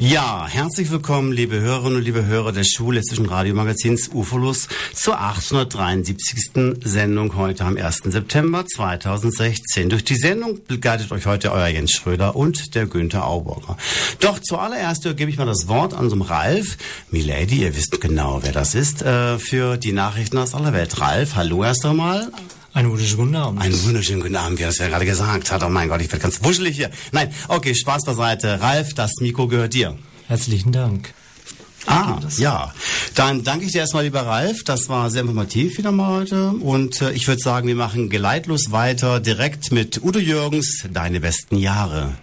Ja, 0.00 0.46
herzlich 0.48 0.92
willkommen, 0.92 1.32
liebe 1.32 1.58
Hörerinnen 1.58 1.96
und 1.96 2.04
liebe 2.04 2.24
Hörer 2.24 2.52
des 2.52 2.68
Schulhessischen 2.68 3.26
Radiomagazins 3.26 4.10
UFOLUS 4.14 4.68
zur 4.94 5.20
873. 5.20 6.76
Sendung 6.84 7.34
heute 7.34 7.64
am 7.64 7.76
1. 7.76 8.02
September 8.04 8.64
2016. 8.64 9.88
Durch 9.88 10.04
die 10.04 10.14
Sendung 10.14 10.60
begleitet 10.68 11.10
euch 11.10 11.26
heute 11.26 11.50
euer 11.50 11.66
Jens 11.66 11.90
Schröder 11.90 12.36
und 12.36 12.76
der 12.76 12.86
Günther 12.86 13.26
Auburger. 13.26 13.76
Doch 14.20 14.38
zuallererst 14.38 15.02
gebe 15.16 15.32
ich 15.32 15.36
mal 15.36 15.46
das 15.46 15.66
Wort 15.66 15.94
an 15.94 16.10
so 16.10 16.16
Ralf. 16.22 16.76
Milady, 17.10 17.62
ihr 17.62 17.76
wisst 17.76 18.00
genau, 18.00 18.38
wer 18.44 18.52
das 18.52 18.76
ist, 18.76 19.02
äh, 19.02 19.40
für 19.40 19.78
die 19.78 19.90
Nachrichten 19.90 20.38
aus 20.38 20.54
aller 20.54 20.72
Welt. 20.72 21.00
Ralf, 21.00 21.34
hallo 21.34 21.64
erst 21.64 21.84
einmal. 21.84 22.30
Einen 22.78 22.92
wunderschönen 22.92 23.24
guten 23.24 23.34
Abend. 23.34 23.60
Einen 23.60 23.84
wunderschönen 23.84 24.20
guten 24.20 24.36
Abend, 24.36 24.60
wie 24.60 24.62
er 24.62 24.68
es 24.68 24.78
ja 24.78 24.86
gerade 24.86 25.04
gesagt 25.04 25.50
hat. 25.50 25.64
Oh 25.64 25.68
mein 25.68 25.88
Gott, 25.88 26.00
ich 26.00 26.06
werde 26.12 26.22
ganz 26.22 26.44
wuschelig 26.44 26.76
hier. 26.76 26.90
Nein, 27.10 27.34
okay, 27.48 27.74
Spaß 27.74 28.04
beiseite. 28.04 28.60
Ralf, 28.60 28.94
das 28.94 29.14
Mikro 29.18 29.48
gehört 29.48 29.74
dir. 29.74 29.98
Herzlichen 30.28 30.70
Dank. 30.70 31.12
Ah, 31.86 32.20
ja. 32.36 32.72
Dann 33.16 33.42
danke 33.42 33.64
ich 33.64 33.72
dir 33.72 33.78
erstmal, 33.78 34.04
lieber 34.04 34.24
Ralf. 34.24 34.62
Das 34.62 34.88
war 34.88 35.10
sehr 35.10 35.22
informativ 35.22 35.76
wieder 35.76 35.90
mal 35.90 36.20
heute. 36.20 36.50
Und 36.50 37.02
äh, 37.02 37.10
ich 37.10 37.26
würde 37.26 37.42
sagen, 37.42 37.66
wir 37.66 37.74
machen 37.74 38.10
geleitlos 38.10 38.70
weiter 38.70 39.18
direkt 39.18 39.72
mit 39.72 40.00
Udo 40.04 40.20
Jürgens, 40.20 40.84
Deine 40.88 41.18
besten 41.18 41.56
Jahre. 41.56 42.14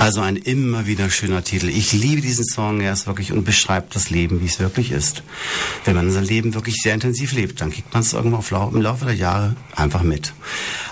Also 0.00 0.22
ein 0.22 0.36
immer 0.36 0.86
wieder 0.86 1.10
schöner 1.10 1.44
Titel. 1.44 1.68
Ich 1.68 1.92
liebe 1.92 2.22
diesen 2.22 2.46
Song. 2.46 2.80
Er 2.80 2.94
ist 2.94 3.06
wirklich 3.06 3.32
und 3.32 3.44
beschreibt 3.44 3.94
das 3.94 4.08
Leben, 4.08 4.40
wie 4.40 4.46
es 4.46 4.58
wirklich 4.58 4.92
ist. 4.92 5.22
Wenn 5.84 5.94
man 5.94 6.10
sein 6.10 6.24
Leben 6.24 6.54
wirklich 6.54 6.76
sehr 6.82 6.94
intensiv 6.94 7.34
lebt, 7.34 7.60
dann 7.60 7.70
kriegt 7.70 7.92
man 7.92 8.02
es 8.02 8.14
irgendwann 8.14 8.38
auf, 8.38 8.72
im 8.72 8.80
Laufe 8.80 9.04
der 9.04 9.14
Jahre 9.14 9.56
einfach 9.76 10.02
mit. 10.02 10.32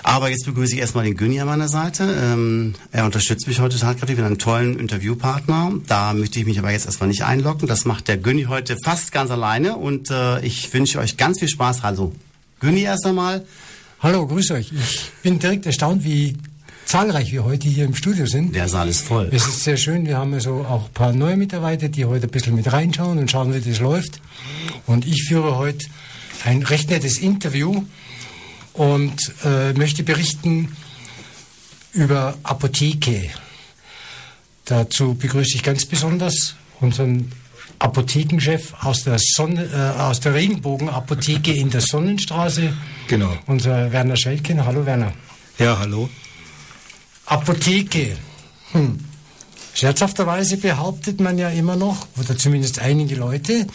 Aber 0.03 0.29
jetzt 0.29 0.45
begrüße 0.45 0.75
ich 0.75 0.79
erstmal 0.79 1.05
den 1.05 1.17
Günni 1.17 1.39
an 1.39 1.47
meiner 1.47 1.69
Seite. 1.69 2.03
Ähm, 2.21 2.75
er 2.91 3.03
unterstützt 3.05 3.47
mich 3.47 3.59
heute 3.59 3.79
tatkräftig 3.79 4.15
mit 4.15 4.27
einem 4.27 4.37
tollen 4.37 4.77
Interviewpartner. 4.77 5.73
Da 5.87 6.13
möchte 6.13 6.39
ich 6.39 6.45
mich 6.45 6.59
aber 6.59 6.69
jetzt 6.69 6.85
erstmal 6.85 7.09
nicht 7.09 7.23
einloggen. 7.23 7.67
Das 7.67 7.85
macht 7.85 8.09
der 8.09 8.17
Günni 8.17 8.43
heute 8.43 8.77
fast 8.77 9.11
ganz 9.11 9.31
alleine 9.31 9.75
und 9.77 10.11
äh, 10.11 10.39
ich 10.45 10.71
wünsche 10.71 10.99
euch 10.99 11.17
ganz 11.17 11.39
viel 11.39 11.49
Spaß. 11.49 11.83
Also, 11.83 12.13
Günni 12.59 12.81
erst 12.81 13.07
einmal. 13.07 13.43
Hallo, 14.01 14.27
grüß 14.27 14.51
euch. 14.51 14.71
Ich 14.71 15.11
bin 15.23 15.39
direkt 15.39 15.65
erstaunt, 15.65 16.03
wie 16.03 16.37
zahlreich 16.89 17.31
wir 17.31 17.43
heute 17.43 17.69
hier 17.69 17.85
im 17.85 17.93
Studio 17.93 18.25
sind. 18.25 18.55
Der 18.55 18.67
Saal 18.67 18.89
ist 18.89 19.05
voll. 19.05 19.29
Es 19.31 19.47
ist 19.47 19.63
sehr 19.63 19.77
schön. 19.77 20.07
Wir 20.07 20.17
haben 20.17 20.33
also 20.33 20.65
auch 20.67 20.87
ein 20.87 20.93
paar 20.93 21.13
neue 21.13 21.37
Mitarbeiter, 21.37 21.87
die 21.87 22.05
heute 22.05 22.25
ein 22.25 22.31
bisschen 22.31 22.55
mit 22.55 22.71
reinschauen 22.73 23.19
und 23.19 23.29
schauen, 23.29 23.53
wie 23.53 23.61
das 23.61 23.79
läuft. 23.79 24.19
Und 24.87 25.05
ich 25.05 25.25
führe 25.27 25.55
heute 25.57 25.85
ein 26.45 26.63
recht 26.63 26.89
nettes 26.89 27.19
Interview 27.19 27.83
und 28.73 29.15
äh, 29.45 29.73
möchte 29.73 30.01
berichten 30.01 30.75
über 31.93 32.35
Apotheke. 32.41 33.29
Dazu 34.65 35.13
begrüße 35.13 35.57
ich 35.57 35.61
ganz 35.61 35.85
besonders 35.85 36.55
unseren 36.79 37.31
Apothekenchef 37.77 38.73
aus 38.81 39.03
der, 39.03 39.17
Sonne, 39.19 39.69
äh, 39.71 40.01
aus 40.01 40.21
der 40.21 40.33
Regenbogenapotheke 40.33 41.53
in 41.53 41.69
der 41.69 41.81
Sonnenstraße. 41.81 42.73
Genau. 43.07 43.37
Unser 43.45 43.91
Werner 43.91 44.17
Schelken. 44.17 44.65
Hallo 44.65 44.87
Werner. 44.87 45.13
Ja, 45.59 45.77
hallo. 45.77 46.09
Apotheke. 47.29 48.17
Hm. 48.71 48.99
Scherzhafterweise 49.75 50.57
behauptet 50.57 51.21
man 51.21 51.37
ja 51.37 51.49
immer 51.49 51.75
noch, 51.75 52.07
oder 52.17 52.37
zumindest 52.37 52.79
einige 52.79 53.15
Leute, 53.15 53.67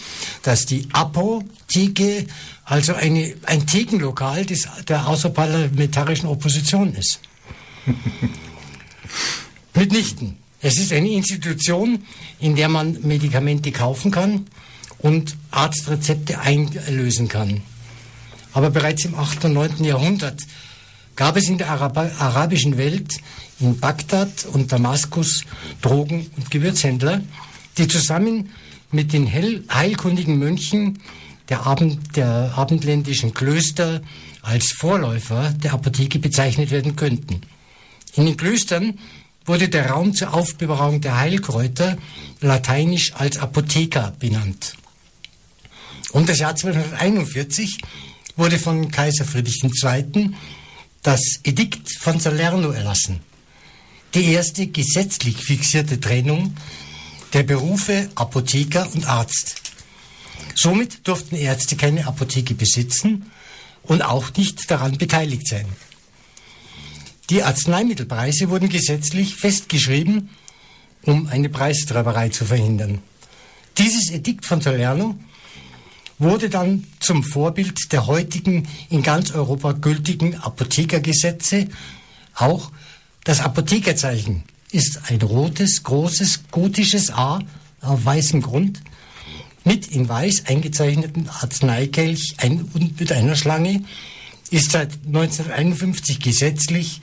dass 0.43 0.67
die 0.67 0.89
Apotheke 0.93 2.27
also 2.65 2.95
eine, 2.95 3.35
ein 3.47 3.67
Thekenlokal 3.67 4.45
des, 4.45 4.69
der 4.89 5.07
außerparlamentarischen 5.07 6.29
Opposition 6.29 6.95
ist. 6.95 7.21
Mitnichten. 9.75 10.37
Es 10.61 10.79
ist 10.79 10.93
eine 10.93 11.11
Institution, 11.11 12.05
in 12.41 12.57
der 12.57 12.69
man 12.69 12.99
Medikamente 13.03 13.71
kaufen 13.71 14.11
kann 14.11 14.47
und 14.99 15.37
Arztrezepte 15.51 16.41
einlösen 16.41 17.29
kann. 17.29 17.63
Aber 18.53 18.71
bereits 18.71 19.05
im 19.05 19.15
8. 19.15 19.45
und 19.45 19.53
9. 19.53 19.85
Jahrhundert 19.85 20.41
gab 21.17 21.37
es 21.37 21.49
in 21.49 21.59
der 21.59 21.71
Arab 21.71 21.97
arabischen 21.97 22.77
Welt, 22.77 23.21
in 23.61 23.79
Bagdad 23.79 24.47
und 24.53 24.73
Damaskus, 24.73 25.45
Drogen- 25.81 26.31
und 26.37 26.51
Gewürzhändler, 26.51 27.23
die 27.79 27.89
zusammen 27.89 28.51
mit 28.91 29.13
den 29.13 29.33
heilkundigen 29.33 30.39
Mönchen 30.39 30.99
der, 31.49 31.67
Abend, 31.67 32.17
der 32.17 32.53
abendländischen 32.57 33.35
Klöster 33.35 34.01
als 34.43 34.73
Vorläufer 34.73 35.51
der 35.51 35.75
Apotheke 35.75 36.19
bezeichnet 36.19 36.71
werden 36.71 36.97
könnten. 36.97 37.43
In 38.15 38.27
den 38.27 38.37
Klöstern 38.37 38.99
wurde 39.47 39.69
der 39.69 39.91
Raum 39.91 40.15
zur 40.15 40.33
Aufbewahrung 40.33 41.01
der 41.01 41.19
Heilkräuter 41.19 41.99
lateinisch 42.41 43.13
als 43.15 43.39
Apotheker 43.39 44.15
benannt. 44.19 44.75
Um 46.13 46.25
das 46.27 46.39
Jahr 46.39 46.51
1241 46.51 47.79
wurde 48.37 48.59
von 48.59 48.91
Kaiser 48.91 49.25
Friedrich 49.25 49.63
II 49.65 50.31
das 51.05 51.21
Edikt 51.45 51.93
von 52.01 52.19
Salerno 52.19 52.71
erlassen. 52.71 53.21
Die 54.15 54.25
erste 54.33 54.67
gesetzlich 54.67 55.37
fixierte 55.37 56.01
Trennung 56.01 56.57
der 57.35 57.43
Berufe 57.43 58.09
Apotheker 58.15 58.89
und 58.95 59.07
Arzt. 59.07 59.57
Somit 60.55 61.07
durften 61.07 61.37
Ärzte 61.37 61.77
keine 61.77 62.07
Apotheke 62.07 62.55
besitzen 62.55 63.31
und 63.83 64.03
auch 64.03 64.33
nicht 64.37 64.71
daran 64.71 64.97
beteiligt 64.97 65.47
sein. 65.47 65.67
Die 67.29 67.43
Arzneimittelpreise 67.43 68.49
wurden 68.49 68.71
gesetzlich 68.71 69.35
festgeschrieben, 69.37 70.31
um 71.03 71.27
eine 71.27 71.51
Preistreiberei 71.51 72.31
zu 72.31 72.47
verhindern. 72.47 73.03
Dieses 73.77 74.11
Edikt 74.11 74.47
von 74.47 74.63
Salerno 74.63 75.19
wurde 76.25 76.49
dann 76.49 76.85
zum 76.99 77.23
Vorbild 77.23 77.93
der 77.93 78.07
heutigen 78.07 78.67
in 78.91 79.03
ganz 79.03 79.31
Europa 79.31 79.73
gültigen 79.73 80.37
Apothekergesetze. 80.41 81.69
Auch 82.35 82.73
das 83.23 83.41
Apothekerzeichen 83.41 84.43
ist 84.73 85.03
ein 85.09 85.23
rotes, 85.23 85.85
großes, 85.85 86.45
gotisches 86.51 87.11
A 87.11 87.39
auf 87.81 88.05
weißem 88.05 88.43
Grund 88.43 88.81
mit 89.65 89.87
in 89.87 90.09
weiß 90.09 90.47
eingezeichneten 90.47 91.29
Arzneikelch 91.29 92.35
ein, 92.39 92.69
und 92.75 92.99
mit 92.99 93.13
einer 93.13 93.37
Schlange, 93.37 93.85
ist 94.51 94.73
seit 94.73 94.93
1951 95.07 96.21
gesetzlich 96.21 97.01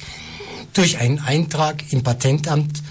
durch 0.73 0.97
einen 0.99 1.19
Eintrag 1.19 1.83
im 1.91 2.03
Patentamt 2.03 2.81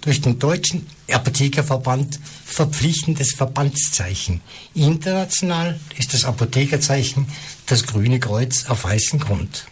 durch 0.00 0.20
den 0.20 0.38
Deutschen 0.38 0.86
Apothekerverband 1.14 2.18
verpflichtendes 2.44 3.34
Verbandszeichen. 3.34 4.40
International 4.74 5.78
ist 5.98 6.14
das 6.14 6.24
Apothekerzeichen 6.24 7.26
das 7.66 7.86
grüne 7.86 8.20
Kreuz 8.20 8.66
auf 8.66 8.84
weißem 8.84 9.20
Grund. 9.20 9.66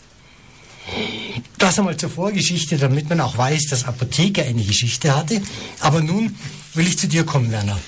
Das 1.58 1.78
einmal 1.78 1.96
zur 1.96 2.10
Vorgeschichte, 2.10 2.78
damit 2.78 3.08
man 3.08 3.20
auch 3.20 3.36
weiß, 3.36 3.66
dass 3.70 3.84
Apotheker 3.84 4.42
eine 4.42 4.64
Geschichte 4.64 5.14
hatte. 5.14 5.40
Aber 5.80 6.00
nun 6.00 6.36
will 6.74 6.86
ich 6.86 6.98
zu 6.98 7.06
dir 7.06 7.24
kommen, 7.24 7.50
Werner. 7.50 7.78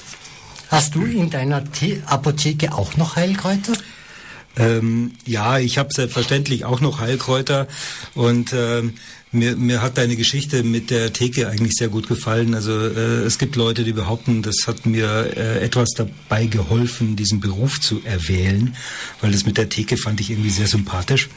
Hast 0.69 0.95
du 0.95 1.05
in 1.05 1.31
deiner 1.31 1.65
The 1.81 2.03
Apotheke 2.07 2.73
auch 2.73 2.97
noch 2.97 3.17
Heilkräuter? 3.17 3.73
Ähm, 4.57 5.12
ja, 5.25 5.59
ich 5.59 5.79
habe 5.79 5.93
selbstverständlich 5.93 6.65
auch 6.65 6.81
noch 6.81 7.01
Heilkräuter 7.01 7.67
und 8.15 8.53
ähm, 8.53 8.95
mir, 9.32 9.56
mir 9.56 9.81
hat 9.81 9.97
deine 9.98 10.16
Geschichte 10.16 10.62
mit 10.62 10.91
der 10.91 11.12
Theke 11.12 11.48
eigentlich 11.48 11.72
sehr 11.72 11.88
gut 11.88 12.06
gefallen. 12.06 12.54
Also 12.54 12.72
äh, 12.72 13.25
es 13.25 13.38
gibt 13.38 13.56
Leute, 13.56 13.82
die 13.82 13.93
behaupten, 13.93 14.43
das 14.43 14.66
hat 14.66 14.84
mir 14.87 15.32
äh, 15.37 15.65
etwas 15.65 15.91
dabei 15.97 16.47
geholfen, 16.47 17.16
diesen 17.16 17.41
Beruf 17.41 17.81
zu 17.81 18.03
erwählen, 18.04 18.76
weil 19.20 19.32
das 19.32 19.47
mit 19.47 19.56
der 19.56 19.69
Theke 19.69 19.97
fand 19.97 20.20
ich 20.20 20.31
irgendwie 20.31 20.50
sehr 20.50 20.66
sympathisch. 20.66 21.31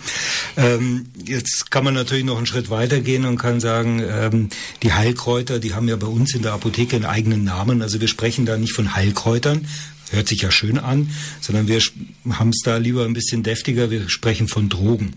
Ähm, 0.57 1.07
jetzt 1.23 1.72
kann 1.72 1.85
man 1.85 1.94
natürlich 1.94 2.25
noch 2.25 2.38
einen 2.38 2.45
Schritt 2.45 2.69
weiter 2.69 3.00
gehen 3.00 3.25
und 3.25 3.38
kann 3.38 3.59
sagen, 3.61 4.03
ähm, 4.07 4.50
die 4.83 4.94
Heilkräuter, 4.94 5.59
die 5.59 5.73
haben 5.73 5.88
ja 5.88 5.95
bei 5.95 6.07
uns 6.07 6.35
in 6.35 6.41
der 6.41 6.53
Apotheke 6.53 6.97
einen 6.97 7.06
eigenen 7.06 7.45
Namen. 7.45 7.81
Also 7.81 8.01
wir 8.01 8.09
sprechen 8.09 8.45
da 8.45 8.57
nicht 8.57 8.74
von 8.74 8.94
Heilkräutern, 8.95 9.68
hört 10.12 10.27
sich 10.27 10.41
ja 10.41 10.51
schön 10.51 10.77
an, 10.77 11.09
sondern 11.39 11.68
wir 11.68 11.81
haben 12.30 12.50
es 12.50 12.62
da 12.63 12.77
lieber 12.77 13.06
ein 13.06 13.13
bisschen 13.13 13.44
deftiger, 13.44 13.89
wir 13.89 14.09
sprechen 14.09 14.48
von 14.48 14.68
Drogen. 14.68 15.15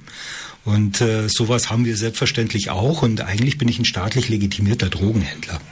Und 0.69 1.01
äh, 1.01 1.29
sowas 1.31 1.71
haben 1.71 1.87
wir 1.87 1.97
selbstverständlich 1.97 2.69
auch 2.69 3.01
und 3.01 3.23
eigentlich 3.23 3.57
bin 3.57 3.69
ich 3.69 3.79
ein 3.79 3.87
staatlich 3.87 4.29
legitimierter 4.29 4.91
Drogenhändler. 4.91 5.63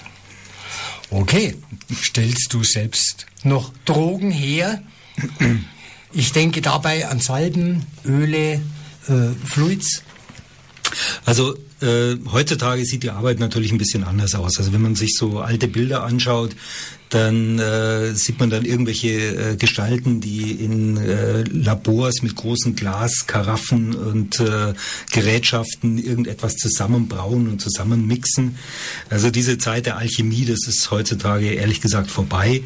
Okay, 1.10 1.54
stellst 1.94 2.54
du 2.54 2.64
selbst 2.64 3.26
noch 3.44 3.74
Drogen 3.84 4.30
her? 4.30 4.82
Ich 6.12 6.32
denke 6.32 6.62
dabei 6.62 7.08
an 7.08 7.20
Salben, 7.20 7.84
Öle, 8.06 8.62
äh, 9.06 9.34
Fluids. 9.44 10.02
Also 11.26 11.58
äh, 11.82 12.16
heutzutage 12.32 12.86
sieht 12.86 13.02
die 13.02 13.10
Arbeit 13.10 13.38
natürlich 13.38 13.72
ein 13.72 13.78
bisschen 13.78 14.02
anders 14.02 14.34
aus. 14.34 14.56
Also 14.56 14.72
wenn 14.72 14.80
man 14.80 14.94
sich 14.94 15.14
so 15.14 15.40
alte 15.40 15.68
Bilder 15.68 16.04
anschaut, 16.04 16.56
dann 17.10 17.58
äh, 17.58 18.14
sieht 18.14 18.40
man 18.40 18.50
dann 18.50 18.64
irgendwelche 18.64 19.52
äh, 19.52 19.56
Gestalten, 19.56 20.20
die 20.20 20.52
in 20.52 20.96
äh, 20.96 21.42
Labors 21.42 22.22
mit 22.22 22.34
großen 22.34 22.74
Glaskaraffen 22.74 23.94
und 23.94 24.40
äh, 24.40 24.74
Gerätschaften 25.12 25.98
irgendetwas 25.98 26.56
zusammenbrauen 26.56 27.48
und 27.48 27.60
zusammenmixen. 27.60 28.58
Also 29.08 29.30
diese 29.30 29.58
Zeit 29.58 29.86
der 29.86 29.98
Alchemie, 29.98 30.44
das 30.44 30.66
ist 30.66 30.90
heutzutage 30.90 31.52
ehrlich 31.52 31.80
gesagt 31.80 32.10
vorbei. 32.10 32.62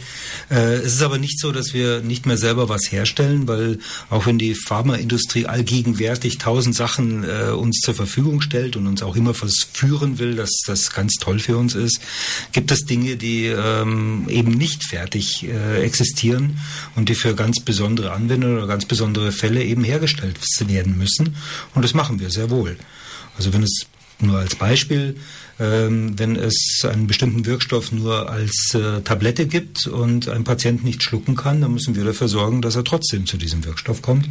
Äh, 0.50 0.76
es 0.76 0.94
ist 0.94 1.02
aber 1.02 1.18
nicht 1.18 1.38
so, 1.38 1.52
dass 1.52 1.74
wir 1.74 2.00
nicht 2.00 2.24
mehr 2.24 2.38
selber 2.38 2.68
was 2.68 2.90
herstellen, 2.90 3.46
weil 3.46 3.78
auch 4.08 4.26
wenn 4.26 4.38
die 4.38 4.54
Pharmaindustrie 4.54 5.46
allgegenwärtig 5.46 6.38
tausend 6.38 6.74
Sachen 6.74 7.24
äh, 7.24 7.50
uns 7.50 7.80
zur 7.80 7.94
Verfügung 7.94 8.40
stellt 8.40 8.76
und 8.76 8.86
uns 8.86 9.02
auch 9.02 9.16
immer 9.16 9.34
verführen 9.34 10.18
will, 10.18 10.34
dass 10.34 10.62
das 10.66 10.90
ganz 10.90 11.14
toll 11.14 11.40
für 11.40 11.58
uns 11.58 11.74
ist, 11.74 12.00
gibt 12.52 12.70
es 12.72 12.84
Dinge, 12.86 13.16
die 13.16 13.46
ähm, 13.46 14.28
eben 14.30 14.52
nicht 14.52 14.84
fertig 14.84 15.46
äh, 15.48 15.82
existieren 15.82 16.58
und 16.96 17.08
die 17.08 17.14
für 17.14 17.34
ganz 17.34 17.60
besondere 17.60 18.12
Anwendungen 18.12 18.58
oder 18.58 18.66
ganz 18.66 18.84
besondere 18.84 19.32
Fälle 19.32 19.62
eben 19.62 19.84
hergestellt 19.84 20.38
werden 20.66 20.96
müssen. 20.98 21.36
Und 21.74 21.82
das 21.82 21.94
machen 21.94 22.20
wir 22.20 22.30
sehr 22.30 22.50
wohl. 22.50 22.76
Also 23.36 23.52
wenn 23.52 23.62
es 23.62 23.86
nur 24.22 24.38
als 24.38 24.54
Beispiel 24.54 25.16
ähm, 25.60 26.18
wenn 26.18 26.36
es 26.36 26.86
einen 26.90 27.06
bestimmten 27.06 27.44
Wirkstoff 27.44 27.92
nur 27.92 28.30
als 28.30 28.74
äh, 28.74 29.02
Tablette 29.02 29.46
gibt 29.46 29.86
und 29.86 30.28
ein 30.28 30.42
Patient 30.42 30.82
nicht 30.84 31.02
schlucken 31.02 31.36
kann, 31.36 31.60
dann 31.60 31.74
müssen 31.74 31.94
wir 31.94 32.04
dafür 32.04 32.28
sorgen, 32.28 32.62
dass 32.62 32.76
er 32.76 32.84
trotzdem 32.84 33.26
zu 33.26 33.36
diesem 33.36 33.64
Wirkstoff 33.64 34.00
kommt. 34.00 34.26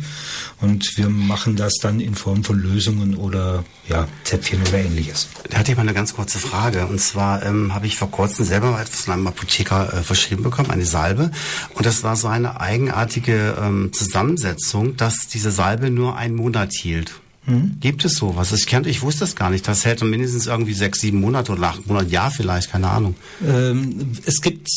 Und 0.60 0.98
wir 0.98 1.08
machen 1.10 1.56
das 1.56 1.76
dann 1.82 2.00
in 2.00 2.16
Form 2.16 2.44
von 2.44 2.60
Lösungen 2.60 3.16
oder 3.16 3.64
ja, 3.88 4.08
Zäpfchen 4.24 4.62
oder 4.62 4.80
ähnliches. 4.80 5.28
Da 5.50 5.60
hatte 5.60 5.72
ich 5.72 5.78
mal 5.78 5.84
eine 5.84 5.94
ganz 5.94 6.16
kurze 6.16 6.40
Frage. 6.40 6.88
Und 6.88 7.00
zwar 7.00 7.46
ähm, 7.46 7.76
habe 7.76 7.86
ich 7.86 7.96
vor 7.96 8.10
kurzem 8.10 8.46
selber 8.46 8.72
mal 8.72 8.82
etwas 8.82 9.02
von 9.02 9.14
einem 9.14 9.28
Apotheker 9.28 9.94
äh, 9.94 10.02
verschrieben 10.02 10.42
bekommen, 10.42 10.72
eine 10.72 10.86
Salbe. 10.86 11.32
Und 11.76 11.86
das 11.86 12.04
war 12.04 12.16
so 12.16 12.28
eine 12.28 12.60
eigenartige 12.60 13.56
ähm, 13.62 13.94
Zusammensetzung, 13.94 14.98
dass 14.98 15.28
diese 15.32 15.52
Salbe 15.52 15.92
nur 15.92 16.18
einen 16.18 16.36
Monat 16.36 16.74
hielt. 16.74 17.12
Hm? 17.50 17.78
Gibt 17.80 18.06
es 18.06 18.14
sowas? 18.14 18.52
Ich, 18.52 18.68
kannte, 18.68 18.90
ich 18.90 19.02
wusste 19.02 19.22
das 19.22 19.36
gar 19.36 19.50
nicht. 19.50 19.68
Das 19.68 19.84
hält 19.84 20.04
mindestens 20.04 20.46
irgendwie 20.46 20.74
sechs, 20.74 21.02
sieben 21.02 21.20
Monate 21.20 21.52
oder 21.52 21.64
acht 21.64 21.88
Monate, 21.88 22.10
Jahr 22.10 22.30
vielleicht, 22.30 22.72
keine 22.72 22.88
Ahnung. 22.90 23.16
Ähm, 23.46 24.12
es 24.26 24.42
gibt, 24.42 24.70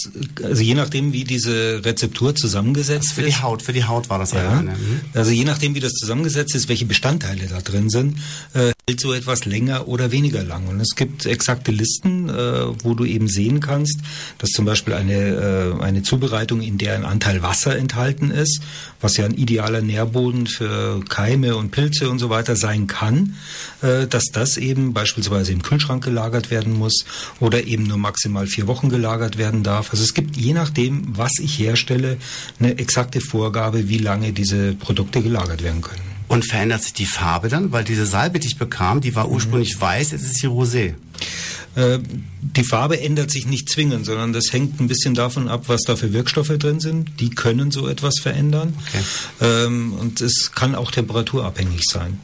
also 0.43 0.63
je 0.63 0.75
nachdem, 0.75 1.13
wie 1.13 1.25
diese 1.25 1.85
Rezeptur 1.85 2.35
zusammengesetzt 2.35 3.09
ist. 3.09 3.13
Für 3.13 3.23
die 3.23 3.37
Haut, 3.37 3.63
für 3.63 3.73
die 3.73 3.85
Haut 3.85 4.09
war 4.09 4.19
das 4.19 4.33
ja. 4.33 4.51
Eine. 4.51 4.73
Mhm. 4.73 5.01
Also 5.13 5.31
je 5.31 5.45
nachdem, 5.45 5.75
wie 5.75 5.81
das 5.81 5.93
zusammengesetzt 5.93 6.55
ist, 6.55 6.69
welche 6.69 6.87
Bestandteile 6.87 7.47
da 7.47 7.61
drin 7.61 7.91
sind, 7.91 8.19
äh, 8.55 8.72
so 8.99 9.13
etwas 9.13 9.45
länger 9.45 9.87
oder 9.87 10.11
weniger 10.11 10.43
lang. 10.43 10.67
Und 10.67 10.81
es 10.81 10.97
gibt 10.97 11.25
exakte 11.25 11.71
Listen, 11.71 12.29
äh, 12.29 12.85
wo 12.85 12.95
du 12.95 13.05
eben 13.05 13.29
sehen 13.29 13.61
kannst, 13.61 14.01
dass 14.39 14.51
zum 14.51 14.65
Beispiel 14.65 14.95
eine, 14.95 15.77
äh, 15.79 15.83
eine 15.83 16.03
Zubereitung, 16.03 16.61
in 16.61 16.79
der 16.79 16.97
ein 16.97 17.05
Anteil 17.05 17.43
Wasser 17.43 17.77
enthalten 17.77 18.33
ist, 18.33 18.61
was 19.01 19.17
ja 19.17 19.25
ein 19.25 19.35
idealer 19.35 19.83
Nährboden 19.83 20.49
für 20.49 21.01
Keime 21.09 21.55
und 21.55 21.71
Pilze 21.71 22.11
und 22.11 22.19
so 22.19 22.29
weiter 22.29 22.57
sein 22.57 22.89
kann, 22.89 23.37
äh, 23.83 24.09
dass 24.09 24.25
das 24.33 24.57
eben 24.57 24.93
beispielsweise 24.93 25.53
im 25.53 25.63
Kühlschrank 25.63 26.03
gelagert 26.03 26.51
werden 26.51 26.73
muss 26.73 27.05
oder 27.39 27.65
eben 27.65 27.85
nur 27.85 27.99
maximal 27.99 28.49
vier 28.49 28.67
Wochen 28.67 28.89
gelagert 28.89 29.39
werden 29.39 29.63
darf. 29.63 29.93
Also 29.93 30.03
es 30.03 30.13
gibt 30.13 30.37
je 30.37 30.55
nachdem, 30.55 31.17
was 31.17 31.39
ich 31.39 31.57
herstelle, 31.57 32.17
eine 32.59 32.77
exakte 32.79 33.21
Vorgabe, 33.21 33.89
wie 33.89 33.99
lange 33.99 34.33
diese 34.33 34.75
Produkte 34.75 35.23
gelagert 35.23 35.63
werden 35.63 35.83
können. 35.83 36.12
Und 36.33 36.47
verändert 36.47 36.83
sich 36.83 36.95
die 36.95 37.05
Farbe 37.05 37.51
dann? 37.51 37.73
Weil 37.73 37.85
diese 37.85 38.07
Salbe, 38.07 38.39
die 38.39 38.49
ich 38.49 38.57
bekam, 38.57 39.03
die 39.03 39.15
war 39.15 39.29
ursprünglich 39.29 39.79
weiß, 39.79 40.13
jetzt 40.13 40.23
ist 40.23 40.37
sie 40.37 40.49
rosé. 40.49 40.95
Äh, 41.75 41.99
die 42.41 42.65
Farbe 42.65 42.99
ändert 42.99 43.31
sich 43.31 43.47
nicht 43.47 43.69
zwingend, 43.69 44.07
sondern 44.07 44.33
das 44.33 44.51
hängt 44.51 44.81
ein 44.81 44.89
bisschen 44.89 45.13
davon 45.13 45.47
ab, 45.47 45.65
was 45.67 45.83
da 45.83 45.95
für 45.95 46.15
Wirkstoffe 46.15 46.57
drin 46.57 46.81
sind. 46.81 47.21
Die 47.21 47.29
können 47.29 47.71
so 47.71 47.87
etwas 47.87 48.19
verändern. 48.19 48.73
Okay. 48.89 49.05
Ähm, 49.67 49.93
und 49.93 50.23
es 50.23 50.53
kann 50.55 50.75
auch 50.75 50.91
temperaturabhängig 50.91 51.83
sein. 51.85 52.19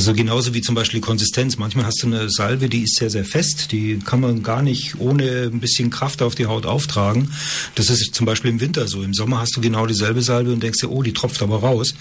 Also 0.00 0.14
genauso 0.14 0.54
wie 0.54 0.62
zum 0.62 0.74
Beispiel 0.74 1.00
die 1.00 1.06
Konsistenz. 1.06 1.58
Manchmal 1.58 1.84
hast 1.84 2.02
du 2.02 2.06
eine 2.06 2.30
Salbe, 2.30 2.70
die 2.70 2.84
ist 2.84 2.96
sehr, 2.96 3.10
sehr 3.10 3.26
fest. 3.26 3.70
Die 3.70 3.98
kann 3.98 4.20
man 4.20 4.42
gar 4.42 4.62
nicht 4.62 4.98
ohne 4.98 5.50
ein 5.52 5.60
bisschen 5.60 5.90
Kraft 5.90 6.22
auf 6.22 6.34
die 6.34 6.46
Haut 6.46 6.64
auftragen. 6.64 7.30
Das 7.74 7.90
ist 7.90 8.14
zum 8.14 8.24
Beispiel 8.24 8.50
im 8.50 8.60
Winter 8.60 8.88
so. 8.88 9.02
Im 9.02 9.12
Sommer 9.12 9.40
hast 9.40 9.54
du 9.56 9.60
genau 9.60 9.84
dieselbe 9.84 10.22
Salbe 10.22 10.54
und 10.54 10.62
denkst 10.62 10.80
dir, 10.80 10.90
oh, 10.90 11.02
die 11.02 11.12
tropft 11.12 11.42
aber 11.42 11.60
raus. 11.60 11.92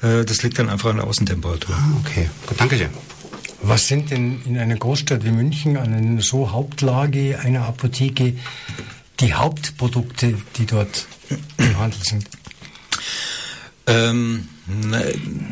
Äh, 0.00 0.24
das 0.24 0.44
liegt 0.44 0.60
dann 0.60 0.68
einfach 0.68 0.90
an 0.90 0.98
der 0.98 1.08
Außentemperatur. 1.08 1.74
Ah, 1.74 1.92
okay, 1.98 2.30
gut, 2.46 2.60
danke 2.60 2.76
dir. 2.76 2.88
Was 3.62 3.88
sind 3.88 4.12
denn 4.12 4.42
in 4.44 4.56
einer 4.56 4.76
Großstadt 4.76 5.24
wie 5.24 5.32
München, 5.32 5.76
an 5.76 5.92
einer 5.92 6.22
so 6.22 6.52
Hauptlage 6.52 7.40
einer 7.40 7.62
Apotheke, 7.62 8.34
die 9.18 9.34
Hauptprodukte, 9.34 10.36
die 10.56 10.66
dort 10.66 11.08
im 11.58 11.76
Handel 11.80 11.98
sind? 12.04 12.26
Ähm, 13.90 14.48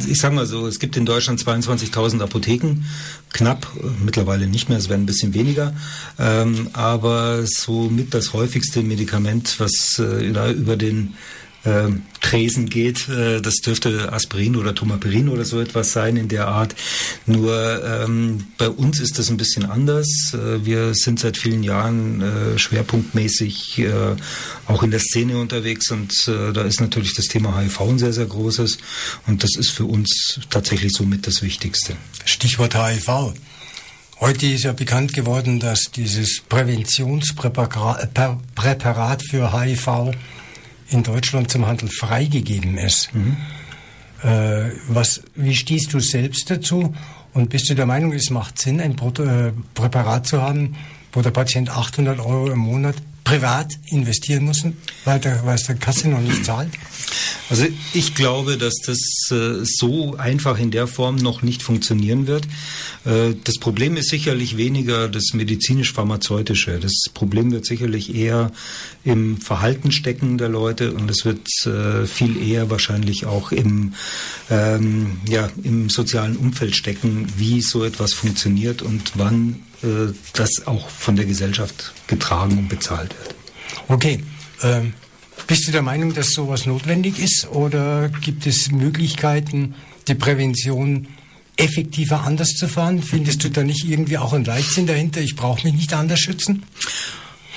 ich 0.07 0.19
sage 0.19 0.35
mal 0.35 0.47
so, 0.47 0.67
es 0.67 0.79
gibt 0.79 0.97
in 0.97 1.05
Deutschland 1.05 1.41
22.000 1.41 2.23
Apotheken, 2.23 2.85
knapp, 3.33 3.67
mittlerweile 4.05 4.47
nicht 4.47 4.69
mehr, 4.69 4.79
es 4.79 4.89
werden 4.89 5.03
ein 5.03 5.07
bisschen 5.07 5.35
weniger, 5.35 5.75
ähm, 6.19 6.69
aber 6.73 7.45
somit 7.47 8.15
das 8.15 8.33
häufigste 8.33 8.83
Medikament, 8.83 9.59
was 9.59 9.99
äh, 9.99 10.53
über 10.53 10.77
den 10.77 11.15
äh, 11.65 11.89
Tresen 12.21 12.69
geht. 12.69 13.09
Äh, 13.09 13.41
das 13.41 13.57
dürfte 13.57 14.13
Aspirin 14.13 14.57
oder 14.57 14.75
Tomaperin 14.75 15.29
oder 15.29 15.45
so 15.45 15.61
etwas 15.61 15.93
sein 15.93 16.17
in 16.17 16.29
der 16.29 16.49
Art. 16.49 16.75
Nur 17.27 17.85
ähm, 17.85 18.47
bei 18.59 18.69
uns 18.69 19.01
ist 19.01 19.19
das 19.19 19.31
ein 19.31 19.37
bisschen 19.37 19.67
anders. 19.67 20.35
Äh, 20.35 20.65
wir 20.65 20.95
sind 20.95 21.21
seit 21.21 21.37
vielen 21.37 21.63
Jahren 21.63 22.21
äh, 22.21 22.59
schwerpunktmäßig 22.59 23.79
äh, 23.79 24.17
auch 24.67 24.83
in 24.83 24.91
der 24.91 25.01
Szene 25.01 25.39
unterwegs 25.39 25.91
und 25.91 26.13
äh, 26.29 26.53
da 26.53 26.63
ist 26.63 26.81
natürlich 26.81 27.15
das 27.15 27.27
Thema 27.27 27.59
HIV 27.59 27.81
ein 27.81 27.99
sehr, 27.99 28.13
sehr 28.13 28.27
großes 28.27 28.79
und 29.27 29.43
das 29.43 29.57
ist 29.57 29.71
für 29.71 29.87
uns 29.87 30.41
tatsächlich 30.51 30.93
somit 30.93 31.27
das 31.27 31.43
Wichtigste. 31.43 31.95
Stichwort 32.25 32.75
HIV. 32.75 33.35
Heute 34.21 34.47
ist 34.47 34.65
ja 34.65 34.73
bekannt 34.73 35.15
geworden, 35.15 35.61
dass 35.61 35.93
dieses 35.95 36.41
Präventionspräparat 36.49 39.23
für 39.23 39.53
HIV 39.53 40.11
in 40.91 41.03
Deutschland 41.03 41.51
zum 41.51 41.67
Handel 41.67 41.89
freigegeben 41.89 42.79
ist. 42.79 43.15
Mhm. 43.15 43.37
Äh, 44.23 44.71
was, 44.89 45.23
wie 45.35 45.55
stehst 45.55 45.93
du 45.93 46.01
selbst 46.01 46.51
dazu? 46.51 46.95
Und 47.35 47.51
bist 47.51 47.71
du 47.71 47.75
der 47.75 47.87
Meinung, 47.87 48.13
es 48.13 48.31
macht 48.31 48.59
Sinn, 48.59 48.81
ein 48.81 48.97
Pro 48.97 49.11
äh, 49.23 49.53
Präparat 49.75 50.27
zu 50.27 50.43
haben, 50.43 50.77
wo 51.13 51.23
der 51.23 51.31
Patient 51.31 51.71
800 51.71 52.19
Euro 52.19 52.51
im 52.51 52.59
Monat 52.59 52.97
privat 53.29 53.79
investieren 53.91 54.47
muss, 54.47 54.65
weil 55.05 55.21
es 55.55 55.65
der 55.65 55.75
Kasse 55.75 56.09
noch 56.09 56.21
nicht 56.21 56.47
zahlt? 56.47 56.71
Also 57.51 57.67
ich 57.93 58.15
glaube, 58.15 58.57
dass 58.57 58.75
das 58.87 58.99
äh, 59.31 59.65
so 59.65 60.17
einfach 60.17 60.59
in 60.59 60.71
der 60.71 60.87
Form 60.87 61.17
noch 61.17 61.43
nicht 61.43 61.63
funktionieren 61.63 62.27
wird. 62.27 62.47
Äh, 63.05 63.35
das 63.45 63.57
Problem 63.59 63.97
ist 63.97 64.09
sicherlich 64.09 64.57
weniger 64.57 65.09
das 65.09 65.33
medizinisch-pharmazeutische. 65.35 66.79
Das 66.79 66.93
Problem 67.13 67.51
wird 67.53 67.67
sicherlich 67.67 68.15
eher 68.15 68.51
im 69.05 69.39
Verhalten 69.39 69.93
stecken 69.93 70.39
der 70.39 70.49
Leute 70.49 70.93
und 70.93 71.11
es 71.11 71.27
wird 71.27 71.47
äh, 71.67 72.07
viel 72.07 72.43
eher 72.43 72.71
wahrscheinlich 72.71 73.27
auch 73.27 73.53
im, 73.53 73.95
ähm, 74.51 75.19
ja, 75.29 75.51
im 75.65 75.91
sozialen 75.91 76.37
Umfeld 76.37 76.77
stecken, 76.77 77.27
wie 77.37 77.61
so 77.61 77.85
etwas 77.85 78.15
funktioniert 78.15 78.81
und 78.81 79.13
wann 79.17 79.61
das 80.33 80.67
auch 80.67 80.89
von 80.89 81.17
der 81.17 81.25
Gesellschaft 81.25 81.93
getragen 82.07 82.59
und 82.59 82.69
bezahlt 82.69 83.15
wird. 83.19 83.35
Okay. 83.89 84.23
Ähm 84.63 84.93
bist 85.49 85.67
du 85.67 85.73
der 85.73 85.83
Meinung, 85.83 86.13
dass 86.13 86.33
sowas 86.33 86.67
notwendig 86.67 87.19
ist 87.19 87.49
oder 87.51 88.11
gibt 88.11 88.47
es 88.47 88.71
Möglichkeiten, 88.71 89.75
die 90.07 90.15
Prävention 90.15 91.09
effektiver 91.57 92.23
anders 92.23 92.51
zu 92.51 92.69
fahren? 92.69 93.03
Findest 93.03 93.45
du 93.45 93.49
da 93.49 93.63
nicht 93.63 93.89
irgendwie 93.89 94.19
auch 94.19 94.35
einen 94.35 94.45
Leitsinn 94.45 94.87
dahinter? 94.87 95.23
Ich 95.23 95.37
brauche 95.37 95.67
mich 95.67 95.75
nicht 95.75 95.95
anders 95.95 96.21
schützen? 96.21 96.65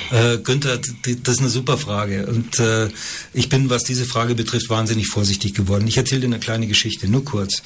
Äh, 0.09 0.37
Günther, 0.37 0.77
das 0.77 1.35
ist 1.35 1.39
eine 1.39 1.49
super 1.49 1.77
Frage. 1.77 2.27
Und 2.27 2.59
äh, 2.59 2.87
ich 3.33 3.49
bin, 3.49 3.69
was 3.69 3.83
diese 3.83 4.05
Frage 4.05 4.35
betrifft, 4.35 4.69
wahnsinnig 4.69 5.07
vorsichtig 5.07 5.53
geworden. 5.53 5.85
Ich 5.85 5.97
erzähle 5.97 6.21
dir 6.21 6.27
eine 6.27 6.39
kleine 6.39 6.67
Geschichte, 6.67 7.09
nur 7.09 7.25
kurz. 7.25 7.61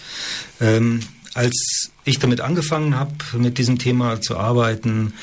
Ähm, 0.60 1.02
als 1.36 1.92
ich 2.06 2.18
damit 2.18 2.42
angefangen 2.42 2.98
habe, 2.98 3.14
mit 3.38 3.58
diesem 3.58 3.78
Thema 3.78 4.22
zu 4.22 4.38
arbeiten, 4.38 5.14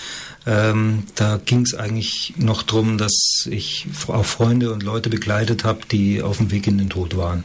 ähm, 0.46 1.04
da 1.14 1.40
ging 1.44 1.62
es 1.62 1.74
eigentlich 1.74 2.34
noch 2.36 2.62
darum, 2.62 2.98
dass 2.98 3.46
ich 3.48 3.86
auch 4.08 4.24
Freunde 4.24 4.72
und 4.72 4.82
Leute 4.82 5.08
begleitet 5.08 5.64
habe, 5.64 5.80
die 5.90 6.20
auf 6.20 6.36
dem 6.36 6.50
Weg 6.50 6.66
in 6.66 6.78
den 6.78 6.90
Tod 6.90 7.16
waren. 7.16 7.44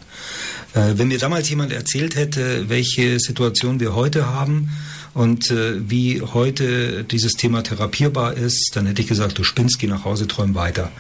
Äh, 0.74 0.94
wenn 0.96 1.08
mir 1.08 1.18
damals 1.18 1.50
jemand 1.50 1.72
erzählt 1.72 2.16
hätte, 2.16 2.70
welche 2.70 3.20
Situation 3.20 3.80
wir 3.80 3.96
heute 3.96 4.28
haben 4.28 4.70
Und 5.18 5.50
äh, 5.50 5.90
wie 5.90 6.22
heute 6.22 7.04
dieses 7.04 7.34
Thema 7.34 7.64
therapierbar 7.64 8.36
ist, 8.36 8.74
dann 8.76 8.86
hätte 8.86 9.02
ich 9.02 9.08
gesagt, 9.08 9.40
du 9.40 9.44
spinnst, 9.44 9.80
geh 9.80 9.88
nach 9.88 10.06
Hause, 10.06 10.28
träum 10.28 10.54
weiter. 10.54 10.92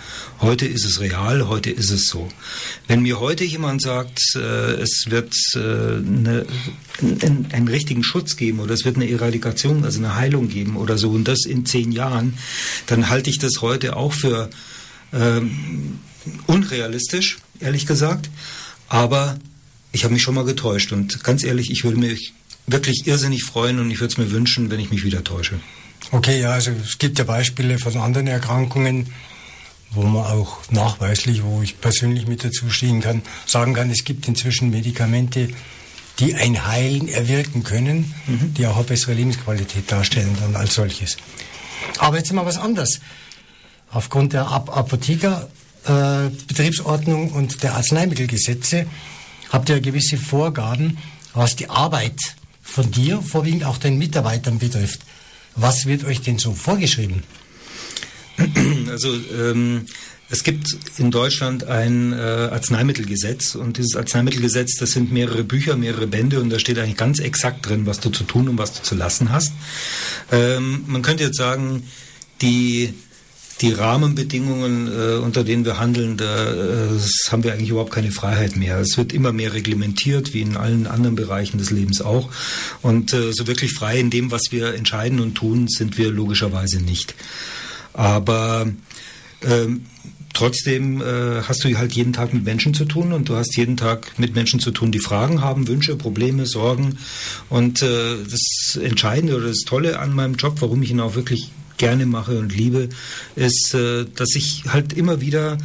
Heute 0.41 0.65
ist 0.65 0.85
es 0.85 0.99
real, 0.99 1.47
heute 1.47 1.69
ist 1.69 1.91
es 1.91 2.07
so. 2.07 2.27
Wenn 2.87 3.03
mir 3.03 3.19
heute 3.19 3.43
jemand 3.43 3.83
sagt, 3.83 4.19
äh, 4.33 4.71
es 4.81 5.05
wird 5.09 5.35
äh, 5.53 5.59
eine, 5.59 6.47
einen, 6.99 7.47
einen 7.51 7.67
richtigen 7.67 8.01
Schutz 8.03 8.37
geben 8.37 8.59
oder 8.59 8.73
es 8.73 8.85
wird 8.85 8.95
eine 8.95 9.07
Eradikation, 9.07 9.83
also 9.83 9.99
eine 9.99 10.15
Heilung 10.15 10.49
geben 10.49 10.77
oder 10.77 10.97
so, 10.97 11.11
und 11.11 11.27
das 11.27 11.45
in 11.45 11.67
zehn 11.67 11.91
Jahren, 11.91 12.39
dann 12.87 13.09
halte 13.09 13.29
ich 13.29 13.37
das 13.37 13.61
heute 13.61 13.95
auch 13.95 14.13
für 14.13 14.49
ähm, 15.13 15.99
unrealistisch, 16.47 17.37
ehrlich 17.59 17.85
gesagt. 17.85 18.31
Aber 18.89 19.37
ich 19.91 20.05
habe 20.05 20.15
mich 20.15 20.23
schon 20.23 20.33
mal 20.33 20.43
getäuscht 20.43 20.91
und 20.91 21.23
ganz 21.23 21.43
ehrlich, 21.43 21.69
ich 21.69 21.83
würde 21.83 21.99
mich 21.99 22.33
wirklich 22.67 23.07
irrsinnig 23.07 23.43
freuen 23.43 23.79
und 23.79 23.89
ich 23.89 23.99
würde 23.99 24.11
es 24.11 24.17
mir 24.17 24.31
wünschen, 24.31 24.69
wenn 24.69 24.79
ich 24.79 24.91
mich 24.91 25.03
wieder 25.03 25.23
täusche. 25.23 25.59
Okay, 26.11 26.41
ja, 26.41 26.51
also 26.51 26.71
es 26.71 26.99
gibt 26.99 27.17
ja 27.17 27.25
Beispiele 27.25 27.79
von 27.79 27.97
anderen 27.97 28.27
Erkrankungen, 28.27 29.07
wo 29.91 30.03
man 30.03 30.25
auch 30.25 30.57
nachweislich, 30.69 31.43
wo 31.43 31.61
ich 31.61 31.79
persönlich 31.79 32.27
mit 32.27 32.43
dazu 32.43 32.69
stehen 32.69 32.99
kann, 33.01 33.21
sagen 33.45 33.73
kann, 33.73 33.89
es 33.89 34.03
gibt 34.03 34.27
inzwischen 34.27 34.69
Medikamente, 34.69 35.47
die 36.19 36.35
ein 36.35 36.67
Heilen 36.67 37.07
erwirken 37.07 37.63
können, 37.63 38.13
mhm. 38.27 38.53
die 38.53 38.67
auch 38.67 38.75
eine 38.75 38.85
bessere 38.85 39.13
Lebensqualität 39.13 39.89
darstellen 39.91 40.37
dann 40.41 40.55
als 40.55 40.75
solches. 40.75 41.17
Aber 41.99 42.17
jetzt 42.17 42.33
mal 42.33 42.45
was 42.45 42.57
anderes. 42.57 42.99
Aufgrund 43.91 44.33
der 44.33 44.47
Ap 44.47 44.75
Apothekerbetriebsordnung 44.75 47.29
äh, 47.29 47.33
und 47.33 47.61
der 47.63 47.75
Arzneimittelgesetze 47.75 48.87
habt 49.49 49.69
ihr 49.69 49.79
gewisse 49.79 50.17
Vorgaben, 50.17 50.97
was 51.33 51.55
die 51.55 51.69
Arbeit 51.69 52.19
von 52.67 52.91
dir, 52.91 53.21
vorwiegend 53.21 53.63
auch 53.63 53.77
den 53.77 53.97
Mitarbeitern 53.97 54.59
betrifft. 54.59 54.99
Was 55.55 55.85
wird 55.85 56.03
euch 56.03 56.21
denn 56.21 56.37
so 56.37 56.53
vorgeschrieben? 56.53 57.23
Also 58.89 59.09
ähm, 59.37 59.85
es 60.29 60.43
gibt 60.43 60.77
in 60.97 61.11
Deutschland 61.11 61.65
ein 61.65 62.13
äh, 62.13 62.15
Arzneimittelgesetz 62.15 63.55
und 63.55 63.77
dieses 63.77 63.95
Arzneimittelgesetz, 63.95 64.75
das 64.77 64.91
sind 64.91 65.11
mehrere 65.11 65.43
Bücher, 65.43 65.75
mehrere 65.75 66.07
Bände 66.07 66.39
und 66.39 66.49
da 66.49 66.59
steht 66.59 66.77
eigentlich 66.77 66.97
ganz 66.97 67.19
exakt 67.19 67.67
drin, 67.67 67.85
was 67.85 67.99
du 67.99 68.09
zu 68.09 68.23
tun 68.23 68.47
und 68.47 68.57
was 68.57 68.73
du 68.73 68.83
zu 68.83 68.95
lassen 68.95 69.31
hast. 69.31 69.53
Ähm, 70.31 70.83
man 70.87 71.01
könnte 71.01 71.23
jetzt 71.23 71.37
sagen, 71.37 71.83
die 72.41 72.93
die 73.61 73.73
Rahmenbedingungen, 73.73 74.87
äh, 74.87 75.15
unter 75.17 75.43
denen 75.43 75.65
wir 75.65 75.79
handeln, 75.79 76.17
da 76.17 76.53
äh, 76.53 76.99
haben 77.29 77.43
wir 77.43 77.53
eigentlich 77.53 77.69
überhaupt 77.69 77.91
keine 77.91 78.11
Freiheit 78.11 78.55
mehr. 78.55 78.79
Es 78.79 78.97
wird 78.97 79.13
immer 79.13 79.31
mehr 79.31 79.53
reglementiert, 79.53 80.33
wie 80.33 80.41
in 80.41 80.57
allen 80.57 80.87
anderen 80.87 81.15
Bereichen 81.15 81.57
des 81.57 81.71
Lebens 81.71 82.01
auch. 82.01 82.29
Und 82.81 83.13
äh, 83.13 83.31
so 83.33 83.47
wirklich 83.47 83.73
frei 83.73 83.99
in 83.99 84.09
dem, 84.09 84.31
was 84.31 84.43
wir 84.51 84.75
entscheiden 84.75 85.19
und 85.19 85.35
tun, 85.35 85.67
sind 85.67 85.97
wir 85.97 86.11
logischerweise 86.11 86.81
nicht. 86.81 87.15
Aber 87.93 88.67
ähm, 89.43 89.85
trotzdem 90.33 91.01
äh, 91.01 91.41
hast 91.41 91.63
du 91.63 91.75
halt 91.77 91.93
jeden 91.93 92.13
Tag 92.13 92.33
mit 92.33 92.43
Menschen 92.43 92.75
zu 92.75 92.85
tun 92.85 93.11
und 93.11 93.29
du 93.29 93.35
hast 93.35 93.57
jeden 93.57 93.75
Tag 93.75 94.19
mit 94.19 94.35
Menschen 94.35 94.59
zu 94.59 94.69
tun, 94.69 94.91
die 94.91 94.99
Fragen 94.99 95.41
haben, 95.41 95.67
Wünsche, 95.67 95.95
Probleme, 95.95 96.45
Sorgen. 96.45 96.99
Und 97.49 97.81
äh, 97.81 98.17
das 98.29 98.79
Entscheidende 98.79 99.35
oder 99.35 99.47
das 99.47 99.61
Tolle 99.65 99.99
an 99.99 100.13
meinem 100.13 100.35
Job, 100.35 100.57
warum 100.59 100.83
ich 100.83 100.91
ihn 100.91 100.99
auch 100.99 101.15
wirklich 101.15 101.49
gerne 101.77 102.05
mache 102.05 102.39
und 102.39 102.55
liebe, 102.55 102.89
ist, 103.35 103.73
äh, 103.73 104.05
dass 104.15 104.35
ich 104.35 104.63
halt 104.67 104.93
immer 104.93 105.21
wieder 105.21 105.57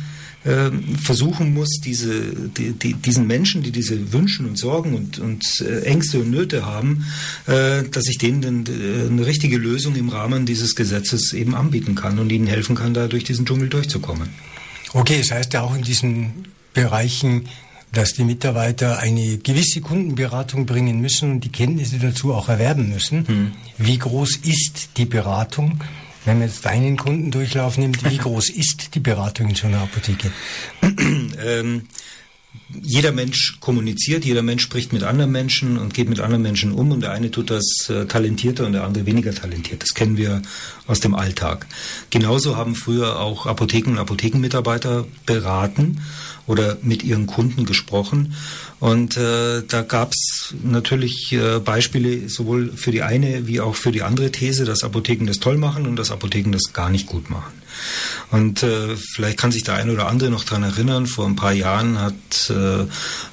ähm, 0.45 0.97
versuchen 0.99 1.55
muss, 1.55 1.79
diese, 1.85 2.33
die, 2.35 2.73
die, 2.73 2.95
diesen 2.95 3.29
Menschen, 3.29 3.63
die 3.63 3.71
diese 3.71 4.13
Wünschen 4.13 4.47
und 4.47 4.59
Sorgen 4.59 4.97
und, 4.97 5.21
und 5.21 5.61
äh, 5.61 5.83
Ängste 5.83 6.19
und 6.19 6.31
Nöte 6.31 6.67
haben, 6.67 7.05
äh, 7.47 7.85
dass 7.85 8.09
ich 8.09 8.19
denen 8.19 8.43
dann, 8.43 9.09
eine 9.09 9.25
richtige 9.25 9.57
Lösung 9.57 9.95
im 9.95 10.09
Rahmen 10.09 10.45
dieses 10.45 10.75
Gesetzes 10.75 11.33
eben 11.33 11.55
anbieten 11.55 11.95
kann 11.95 12.19
und 12.19 12.33
ihnen 12.33 12.49
helfen 12.49 12.75
kann, 12.75 12.93
da 12.93 13.07
durch 13.07 13.23
diesen 13.23 13.47
Dschungel 13.47 13.69
durchzukommen. 13.69 14.31
Okay, 14.93 15.19
das 15.19 15.31
heißt 15.31 15.53
ja 15.53 15.63
auch 15.63 15.77
in 15.77 15.83
diesen 15.83 16.49
Bereichen, 16.75 17.45
dass 17.93 18.15
die 18.15 18.25
Mitarbeiter 18.25 18.99
eine 18.99 19.39
gewisse 19.39 19.81
Kundenberatung 19.81 20.67
bringen 20.67 21.01
müssen 21.01 21.31
und 21.31 21.45
die 21.45 21.51
Kenntnisse 21.51 21.99
dazu 21.99 22.35
auch 22.35 22.49
erwerben 22.49 22.89
müssen. 22.89 23.29
Hm. 23.29 23.53
Wie 23.79 23.99
groß 23.99 24.41
ist 24.43 24.91
die 24.97 25.05
Beratung? 25.05 25.79
Wenn 26.25 26.39
man 26.39 26.49
jetzt 26.49 26.65
deinen 26.65 26.97
Kundendurchlauf 26.97 27.79
nimmt, 27.79 28.09
wie 28.09 28.17
groß 28.17 28.49
ist 28.55 28.95
die 28.95 29.01
Beratung 29.01 29.49
in 29.49 29.55
so 29.55 29.67
einer 29.67 29.81
Apotheke? 29.81 30.31
ähm, 31.45 31.83
jeder 32.81 33.13
Mensch 33.13 33.59
kommuniziert, 33.61 34.25
jeder 34.25 34.43
Mensch 34.43 34.63
spricht 34.63 34.93
mit 34.93 35.03
anderen 35.03 35.31
Menschen 35.31 35.79
und 35.79 35.95
geht 35.95 36.09
mit 36.09 36.21
anderen 36.21 36.43
Menschen 36.43 36.73
um 36.73 36.91
und 36.91 37.01
der 37.01 37.13
eine 37.13 37.31
tut 37.31 37.51
das 37.51 37.89
äh, 37.89 38.07
talentierter 38.07 38.67
und 38.67 38.73
der 38.73 38.85
andere 38.85 39.07
weniger 39.07 39.35
talentiert. 39.35 39.83
Das 39.83 39.95
kennen 39.95 40.17
wir 40.17 40.43
aus 40.87 41.01
dem 41.01 41.15
Alltag. 41.15 41.67
Genauso 42.11 42.57
haben 42.57 42.75
früher 42.75 43.21
auch 43.21 43.47
Apotheken 43.47 43.93
und 43.93 43.99
Apothekenmitarbeiter 43.99 45.07
beraten 45.27 46.01
oder 46.47 46.77
mit 46.83 47.03
ihren 47.03 47.27
Kunden 47.27 47.65
gesprochen. 47.65 48.35
Und 48.81 49.17
äh, 49.17 49.63
da 49.67 49.83
gab 49.83 50.13
es 50.13 50.55
natürlich 50.63 51.33
äh, 51.33 51.61
Beispiele 51.61 52.29
sowohl 52.29 52.73
für 52.75 52.91
die 52.91 53.03
eine 53.03 53.47
wie 53.47 53.61
auch 53.61 53.77
für 53.77 53.93
die 53.93 54.03
andere 54.03 54.33
These, 54.33 54.65
dass 54.65 54.83
Apotheken 54.83 55.27
das 55.27 55.39
toll 55.39 55.57
machen 55.57 55.87
und 55.87 55.97
dass 55.97 56.11
Apotheken 56.11 56.53
das 56.53 56.73
gar 56.73 56.91
nicht 56.91 57.07
gut 57.07 57.31
machen. 57.31 57.53
Und 58.31 58.63
äh, 58.63 58.97
vielleicht 58.97 59.39
kann 59.39 59.53
sich 59.53 59.63
der 59.63 59.75
eine 59.75 59.93
oder 59.93 60.09
andere 60.09 60.31
noch 60.31 60.45
dran 60.45 60.63
erinnern, 60.63 61.07
vor 61.07 61.27
ein 61.27 61.37
paar 61.37 61.53
Jahren 61.53 62.01
hat, 62.01 62.51
äh, 62.51 62.87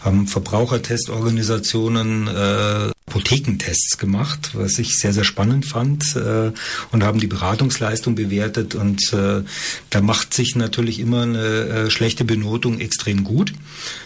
haben 0.04 0.28
Verbrauchertestorganisationen 0.28 2.28
äh, 2.28 2.92
Apothekentests 3.10 3.98
gemacht, 3.98 4.52
was 4.54 4.78
ich 4.78 4.96
sehr, 4.96 5.14
sehr 5.14 5.24
spannend 5.24 5.66
fand 5.66 6.16
äh, 6.16 6.52
und 6.92 7.04
haben 7.04 7.20
die 7.20 7.28
Beratungsleistung 7.28 8.14
bewertet 8.14 8.76
und 8.76 9.02
äh, 9.14 9.42
da 9.90 10.02
macht 10.02 10.36
sich 10.36 10.56
natürlich 10.56 11.00
immer 11.00 11.24
eine 11.24 11.40
äh, 11.40 11.90
schlechte 11.90 12.24
Benotung 12.24 12.80
extrem 12.80 13.24
gut. 13.24 13.54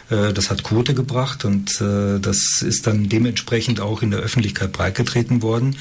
Das 0.10 0.52
hat 0.52 0.64
Quote 0.64 0.94
gebracht 0.94 1.44
und 1.44 1.82
das 1.82 2.62
ist 2.62 2.86
dann 2.86 3.10
dementsprechend 3.10 3.80
auch 3.80 4.04
in 4.04 4.12
der 4.12 4.20
Öffentlichkeit 4.20 4.72
breitgetreten 4.72 5.42
worden. 5.42 5.76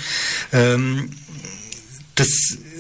Ähm, 0.53 1.11
das 2.15 2.29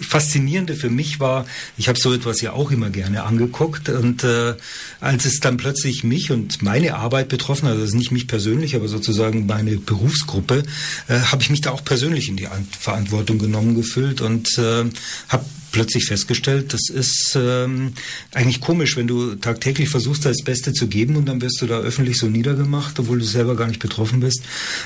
Faszinierende 0.02 0.74
für 0.74 0.90
mich 0.90 1.20
war, 1.20 1.46
ich 1.76 1.88
habe 1.88 1.98
so 1.98 2.12
etwas 2.12 2.40
ja 2.40 2.52
auch 2.52 2.70
immer 2.70 2.90
gerne 2.90 3.24
angeguckt 3.24 3.88
und 3.88 4.24
äh, 4.24 4.54
als 5.00 5.24
es 5.24 5.40
dann 5.40 5.56
plötzlich 5.56 6.04
mich 6.04 6.30
und 6.30 6.62
meine 6.62 6.94
Arbeit 6.94 7.28
betroffen 7.28 7.68
hat, 7.68 7.76
also 7.76 7.96
nicht 7.96 8.12
mich 8.12 8.26
persönlich, 8.26 8.76
aber 8.76 8.88
sozusagen 8.88 9.46
meine 9.46 9.76
Berufsgruppe, 9.76 10.62
äh, 11.08 11.20
habe 11.20 11.42
ich 11.42 11.50
mich 11.50 11.60
da 11.60 11.70
auch 11.70 11.84
persönlich 11.84 12.28
in 12.28 12.36
die 12.36 12.48
Verantwortung 12.78 13.38
genommen 13.38 13.74
gefühlt 13.74 14.20
und 14.20 14.58
äh, 14.58 14.84
habe 15.28 15.44
plötzlich 15.72 16.04
festgestellt, 16.04 16.72
das 16.72 16.88
ist 16.90 17.36
ähm, 17.36 17.94
eigentlich 18.32 18.60
komisch, 18.60 18.96
wenn 18.96 19.08
du 19.08 19.34
tagtäglich 19.34 19.88
versuchst, 19.88 20.24
das 20.24 20.44
Beste 20.44 20.72
zu 20.72 20.86
geben 20.86 21.16
und 21.16 21.26
dann 21.26 21.40
wirst 21.40 21.60
du 21.60 21.66
da 21.66 21.78
öffentlich 21.78 22.18
so 22.18 22.26
niedergemacht, 22.26 22.98
obwohl 23.00 23.18
du 23.18 23.24
selber 23.24 23.56
gar 23.56 23.66
nicht 23.66 23.80
betroffen 23.80 24.20
bist, 24.20 24.42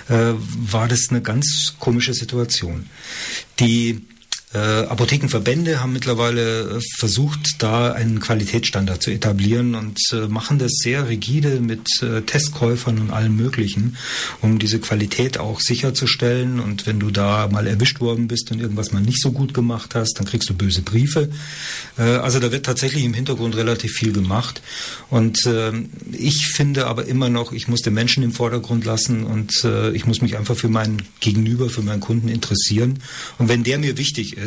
äh, 0.08 0.32
war 0.36 0.88
das 0.88 1.08
eine 1.10 1.20
ganz 1.20 1.74
komische 1.78 2.14
Situation. 2.14 2.86
Die 3.58 4.00
äh, 4.56 4.86
Apothekenverbände 4.86 5.80
haben 5.80 5.92
mittlerweile 5.92 6.78
äh, 6.78 6.80
versucht, 6.98 7.62
da 7.62 7.92
einen 7.92 8.20
Qualitätsstandard 8.20 9.02
zu 9.02 9.10
etablieren 9.10 9.74
und 9.74 9.98
äh, 10.12 10.28
machen 10.28 10.58
das 10.58 10.72
sehr 10.82 11.08
rigide 11.08 11.60
mit 11.60 11.86
äh, 12.00 12.22
Testkäufern 12.22 12.98
und 12.98 13.10
allem 13.10 13.36
Möglichen, 13.36 13.98
um 14.40 14.58
diese 14.58 14.78
Qualität 14.78 15.36
auch 15.36 15.60
sicherzustellen. 15.60 16.58
Und 16.58 16.86
wenn 16.86 16.98
du 16.98 17.10
da 17.10 17.48
mal 17.48 17.66
erwischt 17.66 18.00
worden 18.00 18.28
bist 18.28 18.50
und 18.50 18.60
irgendwas 18.60 18.92
mal 18.92 19.02
nicht 19.02 19.20
so 19.20 19.30
gut 19.30 19.52
gemacht 19.52 19.94
hast, 19.94 20.14
dann 20.14 20.26
kriegst 20.26 20.48
du 20.48 20.54
böse 20.54 20.80
Briefe. 20.80 21.28
Äh, 21.98 22.02
also 22.02 22.40
da 22.40 22.50
wird 22.50 22.64
tatsächlich 22.64 23.04
im 23.04 23.12
Hintergrund 23.12 23.56
relativ 23.56 23.92
viel 23.92 24.12
gemacht. 24.12 24.62
Und 25.10 25.44
äh, 25.44 25.72
ich 26.12 26.46
finde 26.46 26.86
aber 26.86 27.06
immer 27.06 27.28
noch, 27.28 27.52
ich 27.52 27.68
muss 27.68 27.82
den 27.82 27.92
Menschen 27.92 28.22
im 28.22 28.32
Vordergrund 28.32 28.86
lassen 28.86 29.24
und 29.24 29.66
ich 29.92 30.06
muss 30.06 30.22
mich 30.22 30.36
einfach 30.36 30.56
für 30.56 30.68
meinen 30.68 31.02
Gegenüber, 31.20 31.68
für 31.68 31.82
meinen 31.82 32.00
Kunden 32.00 32.28
interessieren. 32.28 32.98
Und 33.38 33.48
wenn 33.48 33.64
der 33.64 33.78
mir 33.78 33.98
wichtig 33.98 34.36
ist, 34.36 34.45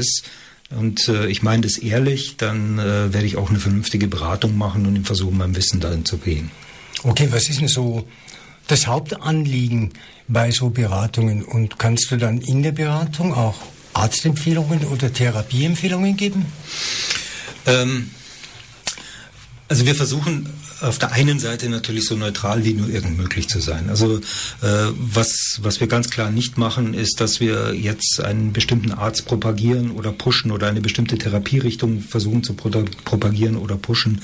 und 0.71 1.07
äh, 1.07 1.27
ich 1.27 1.41
meine 1.41 1.63
das 1.63 1.77
ehrlich, 1.77 2.37
dann 2.37 2.77
äh, 2.77 3.11
werde 3.11 3.25
ich 3.25 3.37
auch 3.37 3.49
eine 3.49 3.59
vernünftige 3.59 4.07
Beratung 4.07 4.57
machen 4.57 4.85
und 4.85 4.95
ihm 4.95 5.05
versuchen, 5.05 5.37
mein 5.37 5.55
Wissen 5.55 5.79
darin 5.79 6.05
zu 6.05 6.17
gehen. 6.17 6.51
Okay, 7.03 7.29
was 7.31 7.49
ist 7.49 7.59
denn 7.59 7.67
so 7.67 8.07
das 8.67 8.85
Hauptanliegen 8.85 9.93
bei 10.27 10.51
so 10.51 10.69
Beratungen? 10.69 11.43
Und 11.43 11.79
kannst 11.79 12.11
du 12.11 12.17
dann 12.17 12.39
in 12.41 12.61
der 12.61 12.71
Beratung 12.71 13.33
auch 13.33 13.55
Arztempfehlungen 13.93 14.85
oder 14.85 15.11
Therapieempfehlungen 15.11 16.15
geben? 16.15 16.45
Ähm, 17.65 18.11
also 19.67 19.85
wir 19.85 19.95
versuchen 19.95 20.49
auf 20.81 20.99
der 20.99 21.11
einen 21.11 21.39
Seite 21.39 21.69
natürlich 21.69 22.05
so 22.05 22.15
neutral 22.15 22.63
wie 22.63 22.73
nur 22.73 22.89
irgend 22.89 23.17
möglich 23.17 23.47
zu 23.47 23.59
sein. 23.59 23.89
Also 23.89 24.17
äh, 24.17 24.21
was, 24.97 25.59
was 25.61 25.79
wir 25.79 25.87
ganz 25.87 26.09
klar 26.09 26.31
nicht 26.31 26.57
machen, 26.57 26.93
ist, 26.93 27.21
dass 27.21 27.39
wir 27.39 27.73
jetzt 27.73 28.21
einen 28.21 28.53
bestimmten 28.53 28.91
Arzt 28.91 29.25
propagieren 29.25 29.91
oder 29.91 30.11
pushen 30.11 30.51
oder 30.51 30.67
eine 30.67 30.81
bestimmte 30.81 31.17
Therapierichtung 31.17 32.01
versuchen 32.01 32.43
zu 32.43 32.53
propagieren 32.53 33.57
oder 33.57 33.75
pushen, 33.75 34.21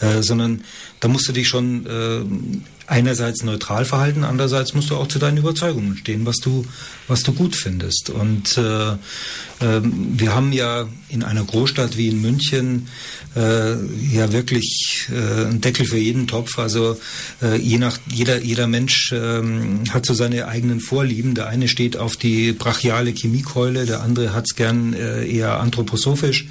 äh, 0.00 0.22
sondern 0.22 0.64
da 1.00 1.08
musst 1.08 1.28
du 1.28 1.32
dich 1.32 1.48
schon 1.48 1.86
äh, 1.86 2.81
einerseits 2.92 3.42
neutral 3.42 3.86
verhalten, 3.86 4.22
andererseits 4.22 4.74
musst 4.74 4.90
du 4.90 4.96
auch 4.96 5.08
zu 5.08 5.18
deinen 5.18 5.38
Überzeugungen 5.38 5.96
stehen, 5.96 6.26
was 6.26 6.36
du, 6.36 6.66
was 7.08 7.22
du 7.22 7.32
gut 7.32 7.56
findest. 7.56 8.10
Und 8.10 8.58
äh, 8.58 8.92
äh, 8.92 9.80
wir 9.82 10.34
haben 10.34 10.52
ja 10.52 10.86
in 11.08 11.22
einer 11.22 11.42
Großstadt 11.42 11.96
wie 11.96 12.08
in 12.08 12.20
München 12.20 12.88
äh, 13.34 13.72
ja 14.12 14.30
wirklich 14.32 15.08
äh, 15.10 15.46
einen 15.46 15.62
Deckel 15.62 15.86
für 15.86 15.96
jeden 15.96 16.26
Topf. 16.26 16.58
Also 16.58 16.98
äh, 17.40 17.56
je 17.56 17.78
nach 17.78 17.98
jeder 18.10 18.42
jeder 18.42 18.66
Mensch 18.66 19.12
ähm, 19.12 19.84
hat 19.90 20.04
so 20.04 20.12
seine 20.12 20.46
eigenen 20.46 20.80
Vorlieben. 20.80 21.34
Der 21.34 21.46
eine 21.46 21.68
steht 21.68 21.96
auf 21.96 22.16
die 22.16 22.52
brachiale 22.52 23.12
Chemiekeule, 23.12 23.86
der 23.86 24.02
andere 24.02 24.34
hat 24.34 24.44
es 24.50 24.54
gern 24.54 24.92
äh, 24.92 25.26
eher 25.26 25.60
anthroposophisch. 25.60 26.46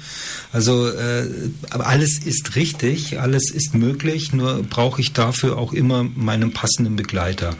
Also 0.52 0.88
äh, 0.88 1.28
alles 1.70 2.18
ist 2.18 2.56
richtig, 2.56 3.18
alles 3.18 3.50
ist 3.50 3.74
möglich, 3.74 4.32
nur 4.32 4.62
brauche 4.62 5.00
ich 5.00 5.14
dafür 5.14 5.56
auch 5.56 5.72
immer 5.72 6.04
meinen 6.04 6.52
passenden 6.52 6.94
Begleiter. 6.94 7.56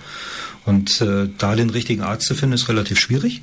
Und 0.67 1.01
äh, 1.01 1.29
da 1.39 1.57
den 1.57 1.71
richtigen 1.71 2.03
Arzt 2.03 2.27
zu 2.27 2.35
finden, 2.35 2.55
ist 2.55 2.69
relativ 2.69 3.01
schwierig. 3.01 3.43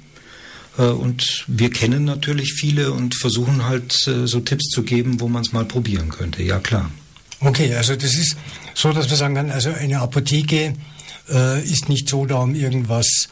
Äh, 0.77 0.83
und 0.83 1.45
wir 1.47 1.71
kennen 1.71 2.05
natürlich 2.05 2.53
viele 2.53 2.91
und 2.91 3.15
versuchen 3.15 3.65
halt 3.65 4.07
äh, 4.07 4.27
so 4.27 4.39
Tipps 4.39 4.69
zu 4.69 4.83
geben, 4.83 5.19
wo 5.19 5.27
man 5.27 5.41
es 5.41 5.51
mal 5.51 5.65
probieren 5.65 6.09
könnte. 6.09 6.43
Ja, 6.43 6.59
klar. 6.59 6.91
Okay, 7.41 7.73
also 7.75 7.95
das 7.95 8.15
ist 8.15 8.37
so, 8.75 8.93
dass 8.93 9.07
man 9.09 9.17
sagen 9.17 9.35
kann, 9.35 9.49
also 9.49 9.71
eine 9.71 9.99
Apotheke 9.99 10.73
äh, 11.29 11.63
ist 11.63 11.89
nicht 11.89 12.07
so 12.07 12.25
da, 12.25 12.35
um 12.35 12.53
irgendwas 12.53 13.29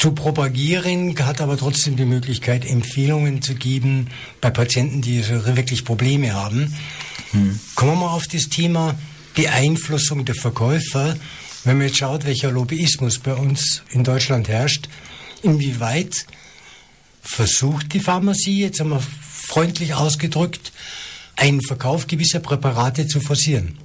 zu 0.00 0.12
propagieren, 0.12 1.14
hat 1.26 1.42
aber 1.42 1.58
trotzdem 1.58 1.94
die 1.94 2.06
Möglichkeit, 2.06 2.64
Empfehlungen 2.64 3.42
zu 3.42 3.54
geben 3.54 4.08
bei 4.40 4.48
Patienten, 4.48 5.02
die 5.02 5.28
wirklich 5.28 5.84
Probleme 5.84 6.32
haben. 6.32 6.74
Hm. 7.32 7.60
Kommen 7.74 7.92
wir 7.92 8.06
mal 8.06 8.14
auf 8.14 8.26
das 8.26 8.48
Thema 8.48 8.98
Beeinflussung 9.34 10.24
der 10.24 10.34
Verkäufer. 10.34 11.16
Wenn 11.64 11.76
man 11.76 11.88
jetzt 11.88 11.98
schaut, 11.98 12.24
welcher 12.24 12.50
Lobbyismus 12.50 13.18
bei 13.18 13.34
uns 13.34 13.82
in 13.90 14.02
Deutschland 14.02 14.48
herrscht, 14.48 14.88
inwieweit 15.42 16.24
versucht 17.20 17.92
die 17.92 18.00
Pharmazie, 18.00 18.62
jetzt 18.62 18.80
einmal 18.80 19.02
freundlich 19.30 19.92
ausgedrückt, 19.92 20.72
einen 21.36 21.60
Verkauf 21.60 22.06
gewisser 22.06 22.40
Präparate 22.40 23.06
zu 23.06 23.20
forcieren? 23.20 23.76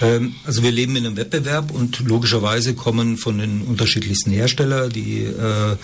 Ähm, 0.00 0.34
also 0.44 0.62
wir 0.62 0.72
leben 0.72 0.96
in 0.96 1.06
einem 1.06 1.16
Wettbewerb 1.16 1.70
und 1.70 2.00
logischerweise 2.00 2.74
kommen 2.74 3.16
von 3.16 3.38
den 3.38 3.62
unterschiedlichsten 3.62 4.30
Herstellern 4.30 4.90
die, 4.90 5.22
äh, 5.24 5.76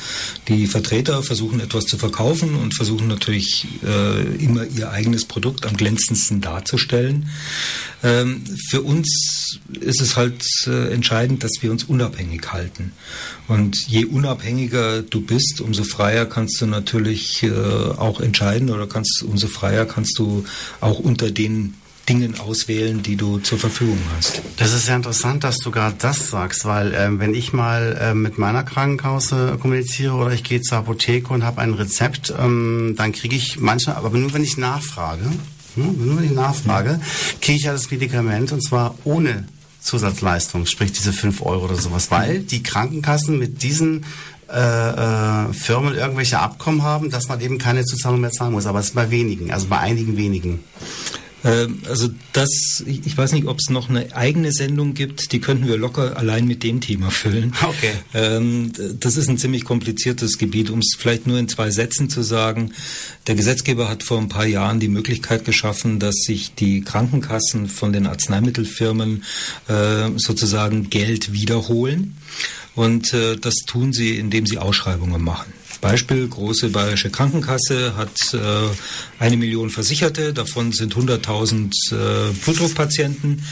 die 0.48 0.66
Vertreter 0.66 1.22
versuchen 1.22 1.60
etwas 1.60 1.84
zu 1.84 1.98
verkaufen 1.98 2.54
und 2.54 2.74
versuchen 2.74 3.08
natürlich 3.08 3.66
äh, 3.84 4.22
immer 4.42 4.64
ihr 4.64 4.90
eigenes 4.90 5.24
Produkt 5.24 5.66
am 5.66 5.76
glänzendsten 5.76 6.40
darzustellen. 6.40 7.28
Ähm, 8.02 8.44
für 8.68 8.82
uns 8.82 9.58
ist 9.80 10.00
es 10.00 10.16
halt 10.16 10.44
äh, 10.66 10.92
entscheidend, 10.92 11.44
dass 11.44 11.52
wir 11.60 11.70
uns 11.70 11.84
unabhängig 11.84 12.52
halten. 12.52 12.92
Und 13.48 13.76
je 13.86 14.04
unabhängiger 14.04 15.02
du 15.02 15.20
bist, 15.20 15.60
umso 15.60 15.84
freier 15.84 16.26
kannst 16.26 16.60
du 16.60 16.66
natürlich 16.66 17.46
auch 17.96 18.20
entscheiden 18.20 18.70
oder 18.70 18.88
kannst, 18.88 19.22
umso 19.22 19.46
freier 19.46 19.86
kannst 19.86 20.18
du 20.18 20.44
auch 20.80 20.98
unter 20.98 21.30
den 21.30 21.74
Dingen 22.08 22.38
auswählen, 22.38 23.02
die 23.02 23.16
du 23.16 23.38
zur 23.38 23.58
Verfügung 23.58 23.98
hast. 24.16 24.40
Das 24.58 24.72
ist 24.72 24.88
ja 24.88 24.96
interessant, 24.96 25.44
dass 25.44 25.58
du 25.58 25.70
gerade 25.70 25.96
das 25.98 26.30
sagst, 26.30 26.64
weil 26.64 26.94
äh, 26.94 27.18
wenn 27.18 27.34
ich 27.34 27.52
mal 27.52 27.98
äh, 28.00 28.14
mit 28.14 28.38
meiner 28.38 28.62
Krankenkasse 28.62 29.58
kommuniziere 29.60 30.14
oder 30.14 30.32
ich 30.32 30.44
gehe 30.44 30.60
zur 30.60 30.78
Apotheke 30.78 31.32
und 31.32 31.44
habe 31.44 31.60
ein 31.60 31.74
Rezept, 31.74 32.32
ähm, 32.38 32.94
dann 32.96 33.12
kriege 33.12 33.34
ich 33.34 33.58
manchmal, 33.58 33.96
aber 33.96 34.10
nur 34.10 34.32
wenn 34.34 34.44
ich 34.44 34.56
nachfrage, 34.56 35.24
hm, 35.74 36.06
nur 36.06 36.18
wenn 36.18 36.24
ich 36.24 36.32
nachfrage, 36.32 37.00
kriege 37.40 37.58
ich 37.58 37.64
ja 37.64 37.72
das 37.72 37.90
Medikament 37.90 38.52
und 38.52 38.62
zwar 38.62 38.94
ohne 39.04 39.44
Zusatzleistung, 39.80 40.66
sprich 40.66 40.92
diese 40.92 41.12
5 41.12 41.42
Euro 41.42 41.66
oder 41.66 41.76
sowas, 41.76 42.10
weil 42.10 42.40
die 42.40 42.62
Krankenkassen 42.62 43.38
mit 43.38 43.62
diesen 43.62 44.04
äh, 44.48 44.58
äh, 44.60 45.52
Firmen 45.52 45.94
irgendwelche 45.96 46.38
Abkommen 46.38 46.82
haben, 46.82 47.10
dass 47.10 47.28
man 47.28 47.40
eben 47.40 47.58
keine 47.58 47.84
Zuzahlung 47.84 48.20
mehr 48.20 48.30
zahlen 48.30 48.52
muss. 48.52 48.66
Aber 48.66 48.78
es 48.78 48.86
ist 48.86 48.94
bei 48.94 49.10
wenigen, 49.10 49.50
also 49.52 49.66
bei 49.66 49.78
einigen 49.78 50.16
wenigen. 50.16 50.62
Ähm, 51.46 51.78
also 51.88 52.08
das, 52.32 52.84
ich 52.86 53.16
weiß 53.16 53.32
nicht, 53.32 53.46
ob 53.46 53.58
es 53.58 53.70
noch 53.70 53.88
eine 53.88 54.14
eigene 54.14 54.52
Sendung 54.52 54.94
gibt, 54.94 55.32
die 55.32 55.40
könnten 55.40 55.68
wir 55.68 55.76
locker 55.76 56.16
allein 56.16 56.46
mit 56.46 56.62
dem 56.62 56.80
Thema 56.80 57.10
füllen. 57.10 57.52
Okay. 57.62 57.92
Ähm, 58.14 58.72
das 59.00 59.16
ist 59.16 59.28
ein 59.28 59.38
ziemlich 59.38 59.64
kompliziertes 59.64 60.38
Gebiet, 60.38 60.70
um 60.70 60.80
es 60.80 60.96
vielleicht 60.98 61.26
nur 61.26 61.38
in 61.38 61.48
zwei 61.48 61.70
Sätzen 61.70 62.10
zu 62.10 62.22
sagen. 62.22 62.72
Der 63.26 63.34
Gesetzgeber 63.34 63.88
hat 63.88 64.02
vor 64.02 64.18
ein 64.18 64.28
paar 64.28 64.46
Jahren 64.46 64.80
die 64.80 64.88
Möglichkeit 64.88 65.44
geschaffen, 65.44 65.98
dass 66.00 66.16
sich 66.16 66.54
die 66.54 66.80
Krankenkassen 66.82 67.68
von 67.68 67.92
den 67.92 68.06
Arzneimittelfirmen 68.06 69.24
äh, 69.68 70.10
sozusagen 70.16 70.90
Geld 70.90 71.32
wiederholen. 71.32 72.16
Und 72.74 73.14
äh, 73.14 73.36
das 73.36 73.54
tun 73.66 73.92
sie, 73.92 74.18
indem 74.18 74.46
sie 74.46 74.58
Ausschreibungen 74.58 75.22
machen. 75.22 75.52
Beispiel, 75.78 76.28
große 76.28 76.70
bayerische 76.70 77.10
Krankenkasse 77.10 77.96
hat 77.96 78.16
äh, 78.32 78.38
eine 79.18 79.36
Million 79.36 79.70
Versicherte, 79.70 80.32
davon 80.32 80.72
sind 80.72 80.94
100.000 80.94 81.70
äh, 81.92 82.32
Blutdruckpatienten 82.44 83.42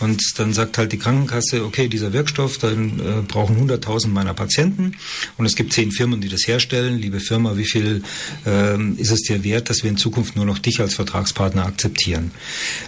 und 0.00 0.22
dann 0.36 0.52
sagt 0.52 0.78
halt 0.78 0.92
die 0.92 0.98
Krankenkasse, 0.98 1.64
okay, 1.64 1.88
dieser 1.88 2.12
Wirkstoff, 2.12 2.58
dann 2.58 2.98
äh, 2.98 3.22
brauchen 3.26 3.56
100.000 3.68 4.08
meiner 4.08 4.34
Patienten 4.34 4.96
und 5.36 5.46
es 5.46 5.56
gibt 5.56 5.72
zehn 5.72 5.92
Firmen, 5.92 6.20
die 6.20 6.28
das 6.28 6.46
herstellen. 6.46 6.98
Liebe 6.98 7.20
Firma, 7.20 7.56
wie 7.56 7.66
viel 7.66 8.02
ähm, 8.46 8.96
ist 8.98 9.10
es 9.10 9.22
dir 9.22 9.44
wert, 9.44 9.70
dass 9.70 9.82
wir 9.82 9.90
in 9.90 9.96
Zukunft 9.96 10.36
nur 10.36 10.44
noch 10.44 10.58
dich 10.58 10.80
als 10.80 10.94
Vertragspartner 10.94 11.66
akzeptieren? 11.66 12.30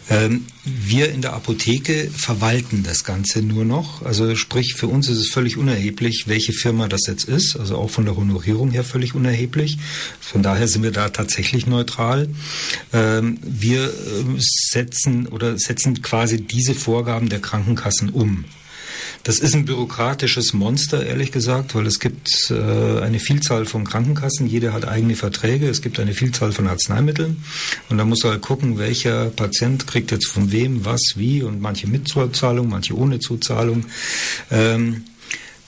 Ähm, 0.08 0.46
wir 0.64 1.10
in 1.10 1.22
der 1.22 1.32
Apotheke 1.32 2.08
verwalten 2.14 2.84
das 2.84 3.02
Ganze 3.04 3.42
nur 3.42 3.64
noch. 3.64 4.02
Also 4.02 4.36
sprich, 4.36 4.74
für 4.74 4.86
uns 4.86 5.08
ist 5.08 5.18
es 5.18 5.28
völlig 5.28 5.56
unerheblich, 5.56 6.24
welche 6.26 6.52
Firma 6.52 6.86
das 6.86 7.06
jetzt 7.08 7.24
ist, 7.24 7.56
also 7.58 7.76
auch 7.76 7.90
von 7.90 8.04
der 8.04 8.16
Honorierung 8.16 8.70
her 8.70 8.81
völlig 8.84 9.14
unerheblich. 9.14 9.78
Von 10.20 10.42
daher 10.42 10.68
sind 10.68 10.82
wir 10.82 10.92
da 10.92 11.08
tatsächlich 11.08 11.66
neutral. 11.66 12.28
Ähm, 12.92 13.38
wir 13.42 13.84
äh, 13.84 13.90
setzen 14.38 15.26
oder 15.26 15.58
setzen 15.58 16.02
quasi 16.02 16.40
diese 16.40 16.74
Vorgaben 16.74 17.28
der 17.28 17.40
Krankenkassen 17.40 18.10
um. 18.10 18.44
Das 19.24 19.38
ist 19.38 19.54
ein 19.54 19.64
bürokratisches 19.64 20.52
Monster, 20.52 21.06
ehrlich 21.06 21.30
gesagt, 21.30 21.76
weil 21.76 21.86
es 21.86 22.00
gibt 22.00 22.50
äh, 22.50 23.00
eine 23.00 23.20
Vielzahl 23.20 23.66
von 23.66 23.84
Krankenkassen, 23.84 24.48
jede 24.48 24.72
hat 24.72 24.86
eigene 24.86 25.14
Verträge, 25.14 25.68
es 25.68 25.80
gibt 25.80 26.00
eine 26.00 26.12
Vielzahl 26.12 26.50
von 26.50 26.66
Arzneimitteln 26.66 27.44
und 27.88 27.98
da 27.98 28.04
muss 28.04 28.24
halt 28.24 28.42
gucken, 28.42 28.78
welcher 28.78 29.30
Patient 29.30 29.86
kriegt 29.86 30.10
jetzt 30.10 30.26
von 30.26 30.50
wem, 30.50 30.84
was, 30.84 31.00
wie 31.14 31.42
und 31.42 31.60
manche 31.60 31.86
mit 31.86 32.08
Zuzahlung, 32.08 32.68
manche 32.68 32.96
ohne 32.96 33.20
Zuzahlung. 33.20 33.84
Ähm, 34.50 35.04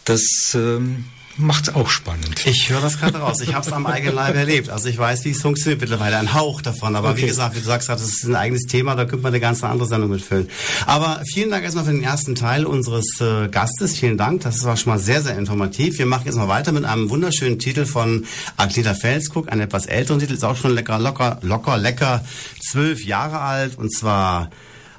das 0.04 0.22
ähm, 0.54 1.04
macht 1.36 1.68
es 1.68 1.74
auch 1.74 1.88
spannend. 1.88 2.46
Ich 2.46 2.70
höre 2.70 2.80
das 2.80 2.98
gerade 2.98 3.18
raus. 3.18 3.40
Ich 3.40 3.54
habe 3.54 3.66
es 3.66 3.72
am 3.72 3.86
eigenen 3.86 4.14
Leib 4.14 4.34
erlebt. 4.34 4.70
Also 4.70 4.88
ich 4.88 4.98
weiß, 4.98 5.24
wie 5.24 5.30
es 5.30 5.42
funktioniert 5.42 5.80
mittlerweile. 5.80 6.16
Ein 6.18 6.34
Hauch 6.34 6.62
davon. 6.62 6.96
Aber 6.96 7.10
okay. 7.10 7.22
wie 7.22 7.26
gesagt, 7.26 7.56
wie 7.56 7.60
du 7.60 7.64
sagst, 7.64 7.88
das 7.88 8.02
ist 8.02 8.24
ein 8.24 8.36
eigenes 8.36 8.62
Thema. 8.62 8.94
Da 8.94 9.04
könnte 9.04 9.22
man 9.22 9.32
eine 9.32 9.40
ganz 9.40 9.64
andere 9.64 9.88
Sendung 9.88 10.10
mitfüllen. 10.10 10.48
Aber 10.86 11.20
vielen 11.32 11.50
Dank 11.50 11.64
erstmal 11.64 11.84
für 11.84 11.92
den 11.92 12.02
ersten 12.02 12.34
Teil 12.34 12.66
unseres 12.66 13.20
äh, 13.20 13.48
Gastes. 13.48 13.96
Vielen 13.96 14.16
Dank. 14.16 14.42
Das 14.42 14.64
war 14.64 14.76
schon 14.76 14.92
mal 14.92 14.98
sehr, 14.98 15.22
sehr 15.22 15.36
informativ. 15.36 15.98
Wir 15.98 16.06
machen 16.06 16.22
jetzt 16.26 16.36
mal 16.36 16.48
weiter 16.48 16.72
mit 16.72 16.84
einem 16.84 17.10
wunderschönen 17.10 17.58
Titel 17.58 17.84
von 17.84 18.24
Agneta 18.56 18.94
Felskuck. 18.94 19.50
Ein 19.50 19.60
etwas 19.60 19.86
älteren 19.86 20.20
Titel. 20.20 20.34
Ist 20.34 20.44
auch 20.44 20.56
schon 20.56 20.74
lecker, 20.74 20.98
locker, 20.98 21.38
locker, 21.42 21.76
lecker. 21.78 22.24
Zwölf 22.60 23.04
Jahre 23.04 23.40
alt. 23.40 23.76
Und 23.78 23.92
zwar 23.92 24.50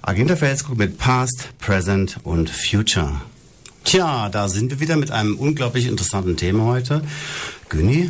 Agneta 0.01 0.35
Felskuck 0.35 0.77
mit 0.77 0.97
Past, 0.97 1.49
Present 1.59 2.17
und 2.23 2.49
Future. 2.49 3.21
Tja, 3.85 4.29
da 4.29 4.49
sind 4.49 4.71
wir 4.71 4.79
wieder 4.79 4.97
mit 4.97 5.11
einem 5.11 5.37
unglaublich 5.37 5.85
interessanten 5.85 6.35
Thema 6.37 6.65
heute. 6.65 7.03
Günni, 7.69 8.09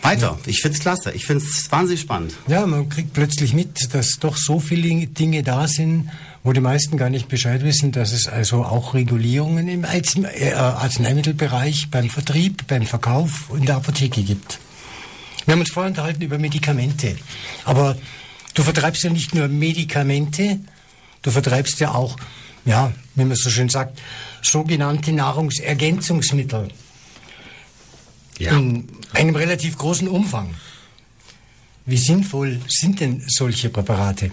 weiter. 0.00 0.38
Ich 0.46 0.62
find's 0.62 0.80
klasse. 0.80 1.12
Ich 1.12 1.26
find's 1.26 1.70
wahnsinnig 1.70 2.00
spannend. 2.00 2.32
Ja, 2.48 2.66
man 2.66 2.88
kriegt 2.88 3.12
plötzlich 3.12 3.52
mit, 3.52 3.92
dass 3.94 4.18
doch 4.20 4.38
so 4.38 4.58
viele 4.58 5.06
Dinge 5.06 5.42
da 5.42 5.68
sind, 5.68 6.08
wo 6.42 6.54
die 6.54 6.62
meisten 6.62 6.96
gar 6.96 7.10
nicht 7.10 7.28
Bescheid 7.28 7.62
wissen, 7.62 7.92
dass 7.92 8.12
es 8.12 8.26
also 8.26 8.64
auch 8.64 8.94
Regulierungen 8.94 9.68
im 9.68 9.84
äh, 9.84 10.52
Arzneimittelbereich, 10.54 11.90
beim 11.90 12.08
Vertrieb, 12.08 12.66
beim 12.66 12.86
Verkauf 12.86 13.50
in 13.54 13.66
der 13.66 13.76
Apotheke 13.76 14.22
gibt. 14.22 14.60
Wir 15.44 15.52
haben 15.52 15.60
uns 15.60 15.72
vorhin 15.72 15.90
unterhalten 15.90 16.22
über 16.22 16.38
Medikamente. 16.38 17.16
Aber 17.66 17.98
du 18.54 18.62
vertreibst 18.62 19.02
ja 19.02 19.10
nicht 19.10 19.34
nur 19.34 19.46
Medikamente, 19.48 20.58
du 21.20 21.30
vertreibst 21.30 21.80
ja 21.80 21.92
auch, 21.92 22.16
ja, 22.64 22.92
wie 23.14 23.24
man 23.26 23.36
so 23.36 23.50
schön 23.50 23.68
sagt, 23.68 23.98
sogenannte 24.42 25.12
Nahrungsergänzungsmittel. 25.12 26.68
Ja. 28.38 28.56
In 28.56 28.88
einem 29.12 29.36
relativ 29.36 29.76
großen 29.76 30.08
Umfang. 30.08 30.54
Wie 31.86 31.98
sinnvoll 31.98 32.60
sind 32.68 33.00
denn 33.00 33.22
solche 33.28 33.68
Präparate? 33.70 34.30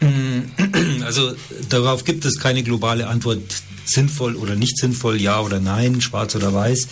Also 1.04 1.34
darauf 1.68 2.04
gibt 2.04 2.24
es 2.24 2.38
keine 2.38 2.62
globale 2.62 3.06
Antwort, 3.06 3.40
sinnvoll 3.84 4.36
oder 4.36 4.54
nicht 4.54 4.78
sinnvoll, 4.78 5.20
ja 5.20 5.40
oder 5.40 5.60
nein, 5.60 6.00
schwarz 6.00 6.34
oder 6.36 6.54
weiß, 6.54 6.88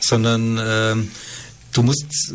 sondern 0.00 0.58
äh, 0.58 0.96
du 1.72 1.82
musst, 1.82 2.32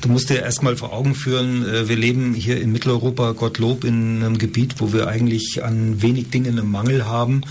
du 0.00 0.08
musst 0.08 0.30
dir 0.30 0.42
erstmal 0.42 0.76
vor 0.76 0.92
Augen 0.92 1.14
führen, 1.14 1.66
äh, 1.66 1.88
wir 1.88 1.96
leben 1.96 2.34
hier 2.34 2.60
in 2.60 2.72
Mitteleuropa, 2.72 3.32
Gottlob, 3.32 3.84
in 3.84 4.22
einem 4.22 4.38
Gebiet, 4.38 4.76
wo 4.78 4.92
wir 4.92 5.08
eigentlich 5.08 5.64
an 5.64 6.02
wenig 6.02 6.30
Dingen 6.30 6.58
einen 6.58 6.70
Mangel 6.70 7.06
haben. 7.06 7.42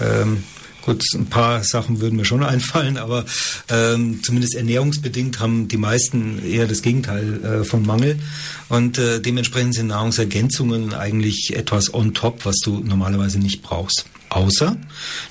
Ähm, 0.00 0.44
Gut, 0.82 1.04
ein 1.14 1.26
paar 1.26 1.62
Sachen 1.62 2.00
würden 2.00 2.16
mir 2.16 2.24
schon 2.24 2.42
einfallen, 2.44 2.96
aber 2.96 3.24
ähm, 3.68 4.22
zumindest 4.22 4.54
ernährungsbedingt 4.54 5.40
haben 5.40 5.68
die 5.68 5.76
meisten 5.76 6.44
eher 6.44 6.66
das 6.66 6.82
Gegenteil 6.82 7.44
äh, 7.44 7.64
von 7.64 7.84
Mangel. 7.84 8.18
Und 8.68 8.98
äh, 8.98 9.20
dementsprechend 9.20 9.74
sind 9.74 9.88
Nahrungsergänzungen 9.88 10.94
eigentlich 10.94 11.54
etwas 11.54 11.92
on 11.92 12.14
top, 12.14 12.44
was 12.44 12.56
du 12.64 12.80
normalerweise 12.80 13.38
nicht 13.38 13.62
brauchst. 13.62 14.06
Außer 14.30 14.76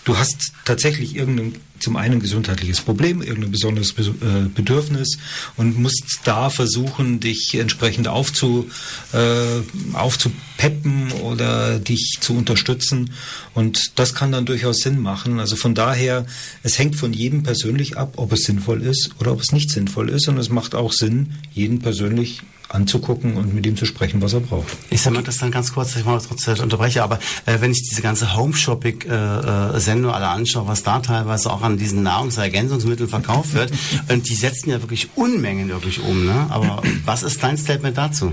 du 0.03 0.17
hast 0.17 0.51
tatsächlich 0.65 1.15
irgendein 1.15 1.55
zum 1.79 1.95
einen 1.95 2.19
gesundheitliches 2.19 2.81
Problem, 2.81 3.21
irgendein 3.21 3.51
besonderes 3.51 3.91
äh, 3.91 4.49
Bedürfnis 4.53 5.17
und 5.57 5.79
musst 5.79 6.19
da 6.23 6.49
versuchen, 6.49 7.19
dich 7.19 7.55
entsprechend 7.55 8.07
aufzu, 8.07 8.69
äh, 9.13 9.61
aufzupeppen 9.93 11.11
oder 11.13 11.79
dich 11.79 12.17
zu 12.19 12.33
unterstützen. 12.33 13.11
Und 13.53 13.97
das 13.97 14.13
kann 14.13 14.31
dann 14.31 14.45
durchaus 14.45 14.79
Sinn 14.79 14.99
machen. 14.99 15.39
Also 15.39 15.55
von 15.55 15.73
daher, 15.73 16.25
es 16.63 16.77
hängt 16.77 16.95
von 16.95 17.13
jedem 17.13 17.43
persönlich 17.43 17.97
ab, 17.97 18.13
ob 18.17 18.33
es 18.33 18.43
sinnvoll 18.43 18.81
ist 18.81 19.11
oder 19.19 19.31
ob 19.31 19.41
es 19.41 19.51
nicht 19.51 19.71
sinnvoll 19.71 20.09
ist. 20.09 20.27
Und 20.27 20.37
es 20.37 20.49
macht 20.49 20.75
auch 20.75 20.91
Sinn, 20.91 21.35
jeden 21.53 21.79
persönlich 21.79 22.41
anzugucken 22.69 23.35
und 23.35 23.53
mit 23.53 23.65
ihm 23.65 23.75
zu 23.75 23.85
sprechen, 23.85 24.21
was 24.21 24.33
er 24.33 24.39
braucht. 24.41 24.67
Ich 24.89 25.01
sage 25.01 25.15
mal 25.15 25.23
das 25.23 25.37
dann 25.37 25.51
ganz 25.51 25.73
kurz, 25.73 25.95
ich 25.95 26.05
mal 26.05 26.19
trotzdem 26.19 26.59
unterbreche, 26.59 27.03
aber 27.03 27.19
äh, 27.45 27.59
wenn 27.59 27.71
ich 27.71 27.81
diese 27.89 28.01
ganze 28.01 28.35
Home-Shopping-Sendung 28.35 30.11
äh, 30.11 30.13
alle 30.13 30.27
anschaue, 30.27 30.67
was 30.67 30.83
da 30.83 30.99
teilweise 30.99 31.51
auch 31.51 31.61
an 31.63 31.77
diesen 31.77 32.03
Nahrungsergänzungsmitteln 32.03 33.09
verkauft 33.09 33.53
wird, 33.53 33.71
und 34.09 34.29
die 34.29 34.35
setzen 34.35 34.69
ja 34.69 34.81
wirklich 34.81 35.09
Unmengen 35.15 35.69
wirklich 35.69 36.01
um, 36.01 36.25
ne? 36.25 36.47
Aber 36.49 36.81
was 37.05 37.23
ist 37.23 37.41
dein 37.41 37.57
Statement 37.57 37.97
dazu? 37.97 38.31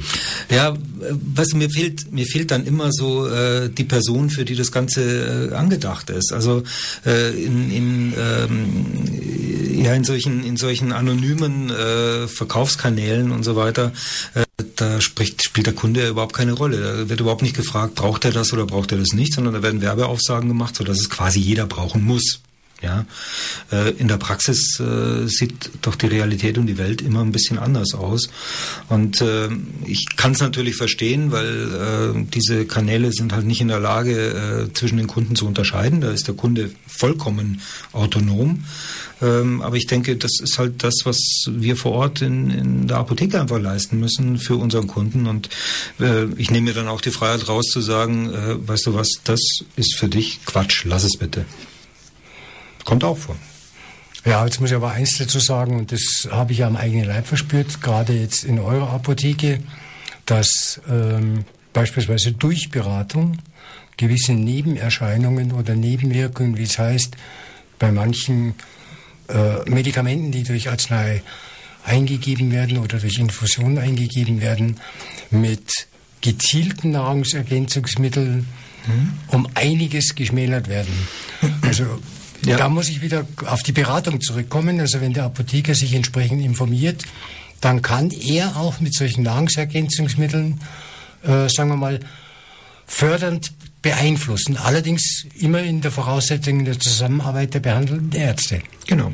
Ja, 0.51 0.77
was 1.35 1.55
mir 1.55 1.70
fehlt, 1.70 2.12
mir 2.12 2.27
fehlt 2.27 2.51
dann 2.51 2.66
immer 2.66 2.92
so 2.92 3.27
äh, 3.27 3.70
die 3.70 3.85
Person, 3.85 4.31
für 4.31 4.44
die 4.44 4.55
das 4.55 4.70
Ganze 4.70 5.51
äh, 5.51 5.55
angedacht 5.55 6.11
ist. 6.11 6.33
Also 6.33 6.62
äh, 7.05 7.31
in, 7.31 7.70
in 7.70 8.14
ähm, 8.18 9.83
ja 9.83 9.94
in 9.94 10.05
solchen 10.05 10.44
in 10.44 10.57
solchen 10.57 10.92
anonymen 10.92 11.70
äh, 11.70 12.27
Verkaufskanälen 12.29 13.31
und 13.31 13.44
so 13.44 13.57
weiter 13.57 13.87
äh, 13.87 14.25
da 14.76 15.00
spricht, 15.00 15.42
spielt 15.42 15.66
der 15.66 15.74
Kunde 15.74 16.02
ja 16.02 16.08
überhaupt 16.08 16.34
keine 16.34 16.52
Rolle. 16.52 16.80
Da 16.80 17.08
wird 17.08 17.20
überhaupt 17.20 17.42
nicht 17.42 17.56
gefragt, 17.56 17.94
braucht 17.94 18.24
er 18.24 18.32
das 18.32 18.52
oder 18.52 18.66
braucht 18.66 18.92
er 18.92 18.98
das 18.98 19.12
nicht, 19.12 19.32
sondern 19.32 19.54
da 19.54 19.62
werden 19.62 19.80
Werbeaufsagen 19.80 20.48
gemacht, 20.48 20.76
sodass 20.76 20.98
es 20.98 21.10
quasi 21.10 21.40
jeder 21.40 21.66
brauchen 21.66 22.04
muss. 22.04 22.40
Ja, 22.82 23.06
äh, 23.72 23.92
in 23.92 24.06
der 24.06 24.18
Praxis 24.18 24.78
äh, 24.80 25.26
sieht 25.26 25.70
doch 25.80 25.94
die 25.94 26.08
Realität 26.08 26.58
und 26.58 26.66
die 26.66 26.76
Welt 26.76 27.00
immer 27.00 27.22
ein 27.22 27.32
bisschen 27.32 27.58
anders 27.58 27.94
aus. 27.94 28.28
Und 28.90 29.22
äh, 29.22 29.48
ich 29.86 30.04
kann 30.16 30.32
es 30.32 30.40
natürlich 30.40 30.76
verstehen, 30.76 31.32
weil 31.32 32.26
diese 32.34 32.66
Kanäle 32.66 33.12
sind 33.12 33.32
halt 33.32 33.46
nicht 33.46 33.60
in 33.60 33.68
der 33.68 33.80
Lage, 33.80 34.70
zwischen 34.74 34.98
den 34.98 35.06
Kunden 35.06 35.36
zu 35.36 35.46
unterscheiden. 35.46 36.00
Da 36.00 36.10
ist 36.10 36.28
der 36.28 36.34
Kunde 36.34 36.70
vollkommen 36.86 37.60
autonom. 37.92 38.64
Ähm, 39.22 39.62
aber 39.62 39.76
ich 39.76 39.86
denke, 39.86 40.16
das 40.16 40.32
ist 40.40 40.58
halt 40.58 40.84
das, 40.84 40.94
was 41.04 41.18
wir 41.48 41.76
vor 41.76 41.92
Ort 41.92 42.20
in, 42.20 42.50
in 42.50 42.86
der 42.88 42.98
Apotheke 42.98 43.40
einfach 43.40 43.60
leisten 43.60 43.98
müssen 43.98 44.38
für 44.38 44.56
unseren 44.56 44.86
Kunden. 44.86 45.26
Und 45.26 45.48
ich 46.36 46.50
nehme 46.50 46.66
mir 46.66 46.74
dann 46.74 46.88
auch 46.88 47.00
die 47.00 47.10
Freiheit 47.10 47.48
raus 47.48 47.66
zu 47.66 47.80
sagen, 47.80 48.30
weißt 48.66 48.86
du 48.86 48.94
was, 48.94 49.08
das 49.24 49.40
ist 49.76 49.96
für 49.96 50.08
dich 50.08 50.44
Quatsch, 50.44 50.84
lass 50.84 51.04
es 51.04 51.16
bitte. 51.16 51.44
Kommt 52.87 53.05
auch 53.05 53.18
vor. 53.18 53.37
Ja, 54.25 54.44
jetzt 54.44 54.61
muss 54.61 54.70
ich 54.70 54.77
aber 54.77 54.92
eins 54.92 55.18
dazu 55.18 55.38
sagen, 55.38 55.77
und 55.77 55.92
das 55.92 56.29
habe 56.31 56.53
ich 56.53 56.64
am 56.64 56.77
eigenen 56.77 57.05
Leib 57.05 57.27
verspürt, 57.27 57.83
gerade 57.83 58.14
jetzt 58.14 58.44
in 58.44 58.59
eurer 58.59 58.90
Apotheke, 58.90 59.61
dass 60.25 60.81
ähm, 60.88 61.44
beispielsweise 61.72 62.33
durch 62.33 62.70
Beratung 62.70 63.38
gewisse 63.96 64.33
Nebenerscheinungen 64.33 65.53
oder 65.53 65.75
Nebenwirkungen, 65.75 66.57
wie 66.57 66.62
es 66.62 66.79
heißt, 66.79 67.16
bei 67.79 67.92
manchen 67.92 68.55
äh, 69.29 69.68
Medikamenten, 69.68 70.33
die 70.33 70.42
durch 70.42 70.70
Arznei 70.70 71.22
eingegeben 71.85 72.51
werden 72.51 72.79
oder 72.79 72.99
durch 72.99 73.18
Infusion 73.18 73.79
eingegeben 73.79 74.40
werden, 74.40 74.81
mit 75.31 75.87
gezielten 76.20 76.92
Nahrungsergänzungsmitteln 76.92 78.49
mhm. 78.87 79.12
um 79.29 79.49
einiges 79.55 80.14
geschmälert 80.14 80.68
werden. 80.68 80.94
Also 81.62 82.01
ja. 82.44 82.57
Da 82.57 82.68
muss 82.68 82.88
ich 82.88 83.03
wieder 83.03 83.27
auf 83.46 83.62
die 83.62 83.72
Beratung 83.72 84.20
zurückkommen. 84.20 84.81
Also 84.81 85.01
wenn 85.01 85.12
der 85.12 85.25
Apotheker 85.25 85.75
sich 85.75 85.94
entsprechend 85.94 86.42
informiert, 86.42 87.05
dann 87.61 87.83
kann 87.83 88.11
er 88.11 88.57
auch 88.57 88.81
mit 88.81 88.94
solchen 88.94 89.22
Nahrungsergänzungsmitteln, 89.22 90.61
äh, 91.22 91.49
sagen 91.49 91.70
wir 91.70 91.77
mal, 91.77 92.01
fördernd 92.87 93.53
beeinflussen. 93.87 94.57
Allerdings 94.57 95.27
immer 95.38 95.62
in 95.62 95.81
der 95.81 95.92
Voraussetzung 95.92 96.64
der 96.64 96.77
Zusammenarbeit 96.77 97.55
der 97.55 97.61
behandelnden 97.61 98.20
Ärzte. 98.20 98.61
Genau. 98.88 99.12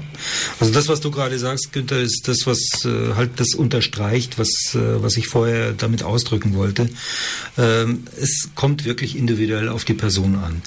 Also 0.61 0.73
das, 0.73 0.89
was 0.89 1.01
du 1.01 1.11
gerade 1.11 1.39
sagst, 1.39 1.73
Günther, 1.73 2.01
ist 2.01 2.23
das, 2.27 2.47
was 2.47 2.59
äh, 2.87 3.15
halt 3.15 3.33
das 3.37 3.55
unterstreicht, 3.55 4.39
was, 4.39 4.75
äh, 4.75 5.03
was 5.03 5.19
ich 5.19 5.29
vorher 5.29 5.73
damit 5.73 6.03
ausdrücken 6.03 6.55
wollte. 6.55 6.89
Ähm, 7.59 8.05
es 8.19 8.51
kommt 8.55 8.87
wirklich 8.87 9.17
individuell 9.17 9.69
auf 9.69 9.85
die 9.85 9.95
Person 9.95 10.37
an. 10.37 10.63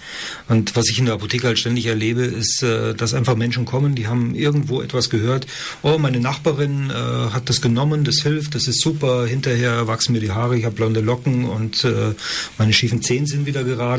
Und 0.50 0.76
was 0.76 0.88
ich 0.90 1.00
in 1.00 1.06
der 1.06 1.16
Apotheke 1.16 1.48
halt 1.48 1.58
ständig 1.58 1.88
erlebe, 1.88 2.24
ist, 2.24 2.62
äh, 2.62 2.94
dass 2.94 3.16
einfach 3.16 3.36
Menschen 3.36 3.66
kommen, 3.66 3.96
die 3.96 4.08
haben 4.08 4.36
irgendwo 4.36 4.82
etwas 4.82 5.10
gehört. 5.10 5.48
Oh, 5.82 5.98
meine 5.98 6.20
Nachbarin 6.20 6.92
äh, 6.92 6.94
hat 6.94 7.50
das 7.50 7.62
genommen, 7.62 8.04
das 8.04 8.22
hilft, 8.22 8.54
das 8.54 8.68
ist 8.68 8.82
super. 8.82 9.26
Hinterher 9.26 9.88
wachsen 9.88 10.14
mir 10.14 10.20
die 10.20 10.32
Haare, 10.32 10.58
ich 10.58 10.66
habe 10.66 10.76
blonde 10.76 11.02
Locken 11.02 11.46
und 11.46 11.84
äh, 11.84 12.14
meine 12.60 12.74
schiefen 12.74 13.02
Zehen 13.02 13.26
sind 13.26 13.48
wieder 13.48 13.64
gerade. 13.64 13.95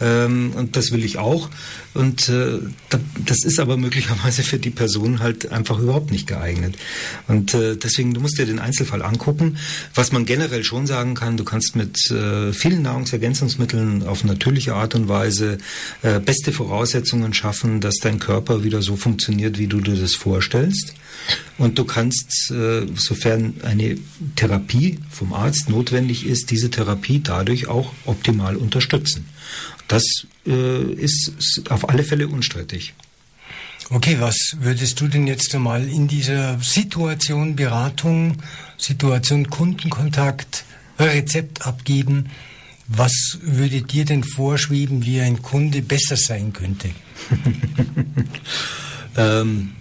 Ähm, 0.00 0.52
und 0.56 0.76
das 0.76 0.92
will 0.92 1.04
ich 1.04 1.18
auch. 1.18 1.48
Und 1.94 2.28
äh, 2.28 2.58
das 3.24 3.44
ist 3.44 3.60
aber 3.60 3.76
möglicherweise 3.76 4.42
für 4.42 4.58
die 4.58 4.70
Person 4.70 5.20
halt 5.20 5.52
einfach 5.52 5.78
überhaupt 5.78 6.10
nicht 6.10 6.26
geeignet. 6.26 6.76
Und 7.28 7.52
äh, 7.54 7.76
deswegen, 7.76 8.14
du 8.14 8.20
musst 8.20 8.38
dir 8.38 8.46
den 8.46 8.58
Einzelfall 8.58 9.02
angucken. 9.02 9.58
Was 9.94 10.10
man 10.10 10.24
generell 10.24 10.64
schon 10.64 10.86
sagen 10.86 11.14
kann, 11.14 11.36
du 11.36 11.44
kannst 11.44 11.76
mit 11.76 12.10
äh, 12.10 12.52
vielen 12.52 12.82
Nahrungsergänzungsmitteln 12.82 14.06
auf 14.06 14.24
natürliche 14.24 14.74
Art 14.74 14.94
und 14.94 15.08
Weise 15.08 15.58
äh, 16.02 16.18
beste 16.18 16.52
Voraussetzungen 16.52 17.34
schaffen, 17.34 17.80
dass 17.80 17.96
dein 17.96 18.18
Körper 18.18 18.64
wieder 18.64 18.80
so 18.80 18.96
funktioniert, 18.96 19.58
wie 19.58 19.66
du 19.66 19.80
dir 19.80 19.96
das 19.96 20.14
vorstellst. 20.14 20.94
Und 21.58 21.78
du 21.78 21.84
kannst, 21.84 22.50
äh, 22.50 22.86
sofern 22.96 23.54
eine 23.62 23.98
Therapie 24.36 24.98
vom 25.10 25.32
Arzt 25.32 25.68
notwendig 25.68 26.26
ist, 26.26 26.50
diese 26.50 26.70
Therapie 26.70 27.20
dadurch 27.22 27.68
auch 27.68 27.92
optimal 28.06 28.56
unterstützen. 28.56 29.26
Das 29.88 30.02
ist 30.50 31.62
auf 31.70 31.88
alle 31.88 32.04
Fälle 32.04 32.28
unstrittig. 32.28 32.94
Okay, 33.90 34.16
was 34.20 34.56
würdest 34.60 35.00
du 35.00 35.08
denn 35.08 35.26
jetzt 35.26 35.54
einmal 35.54 35.86
in 35.86 36.08
dieser 36.08 36.58
Situation 36.60 37.56
Beratung, 37.56 38.38
Situation 38.78 39.50
Kundenkontakt, 39.50 40.64
Rezept 40.98 41.66
abgeben? 41.66 42.30
Was 42.88 43.38
würde 43.42 43.82
dir 43.82 44.04
denn 44.04 44.24
vorschweben, 44.24 45.04
wie 45.04 45.20
ein 45.20 45.42
Kunde 45.42 45.82
besser 45.82 46.16
sein 46.16 46.52
könnte? 46.52 46.90
ähm, 49.16 49.72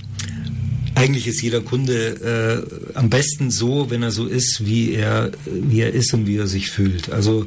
eigentlich 0.95 1.27
ist 1.27 1.41
jeder 1.41 1.61
Kunde 1.61 2.65
äh, 2.93 2.97
am 2.97 3.09
besten 3.09 3.49
so, 3.49 3.89
wenn 3.89 4.03
er 4.03 4.11
so 4.11 4.25
ist, 4.25 4.65
wie 4.65 4.93
er, 4.93 5.31
wie 5.45 5.79
er 5.81 5.93
ist 5.93 6.13
und 6.13 6.27
wie 6.27 6.37
er 6.37 6.47
sich 6.47 6.69
fühlt. 6.69 7.11
Also 7.11 7.45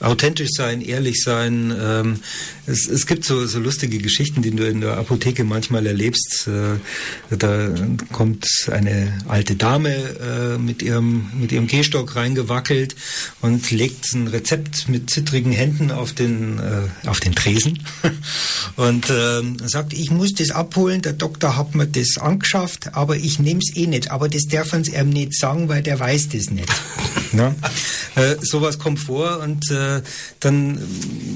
authentisch 0.00 0.50
sein, 0.52 0.82
ehrlich 0.82 1.22
sein. 1.22 1.74
Ähm, 1.80 2.16
es, 2.66 2.86
es 2.88 3.06
gibt 3.06 3.24
so, 3.24 3.46
so 3.46 3.58
lustige 3.58 3.98
Geschichten, 3.98 4.42
die 4.42 4.50
du 4.50 4.68
in 4.68 4.82
der 4.82 4.98
Apotheke 4.98 5.44
manchmal 5.44 5.86
erlebst. 5.86 6.48
Äh, 6.48 7.36
da 7.36 7.74
kommt 8.12 8.46
eine 8.70 9.18
alte 9.26 9.56
Dame 9.56 9.94
äh, 9.94 10.58
mit 10.58 10.82
ihrem 10.82 11.30
mit 11.40 11.50
ihrem 11.52 11.66
Gehstock 11.66 12.14
reingewackelt 12.14 12.94
und 13.40 13.70
legt 13.70 14.12
ein 14.14 14.26
Rezept 14.26 14.88
mit 14.88 15.08
zittrigen 15.08 15.52
Händen 15.52 15.90
auf 15.90 16.12
den 16.12 16.58
äh, 16.58 17.08
auf 17.08 17.20
den 17.20 17.34
Tresen 17.34 17.78
und 18.76 19.08
äh, 19.08 19.42
sagt, 19.66 19.94
ich 19.94 20.10
muss 20.10 20.34
das 20.34 20.50
abholen. 20.50 21.00
Der 21.00 21.14
Doktor 21.14 21.56
hat 21.56 21.74
mir 21.74 21.86
das 21.86 22.18
angeschafft 22.18 22.81
aber 22.92 23.16
ich 23.16 23.38
nehme 23.38 23.60
es 23.60 23.76
eh 23.76 23.86
nicht. 23.86 24.10
Aber 24.10 24.28
das 24.28 24.42
darf 24.44 24.72
uns 24.72 24.88
ihm 24.88 25.10
nicht 25.10 25.38
sagen, 25.38 25.68
weil 25.68 25.82
der 25.82 25.98
weiß 25.98 26.28
das 26.30 26.50
nicht. 26.50 26.68
ne? 27.32 27.54
äh, 28.14 28.36
sowas 28.40 28.78
kommt 28.78 28.98
vor 28.98 29.40
und 29.40 29.70
äh, 29.70 30.02
dann 30.40 30.78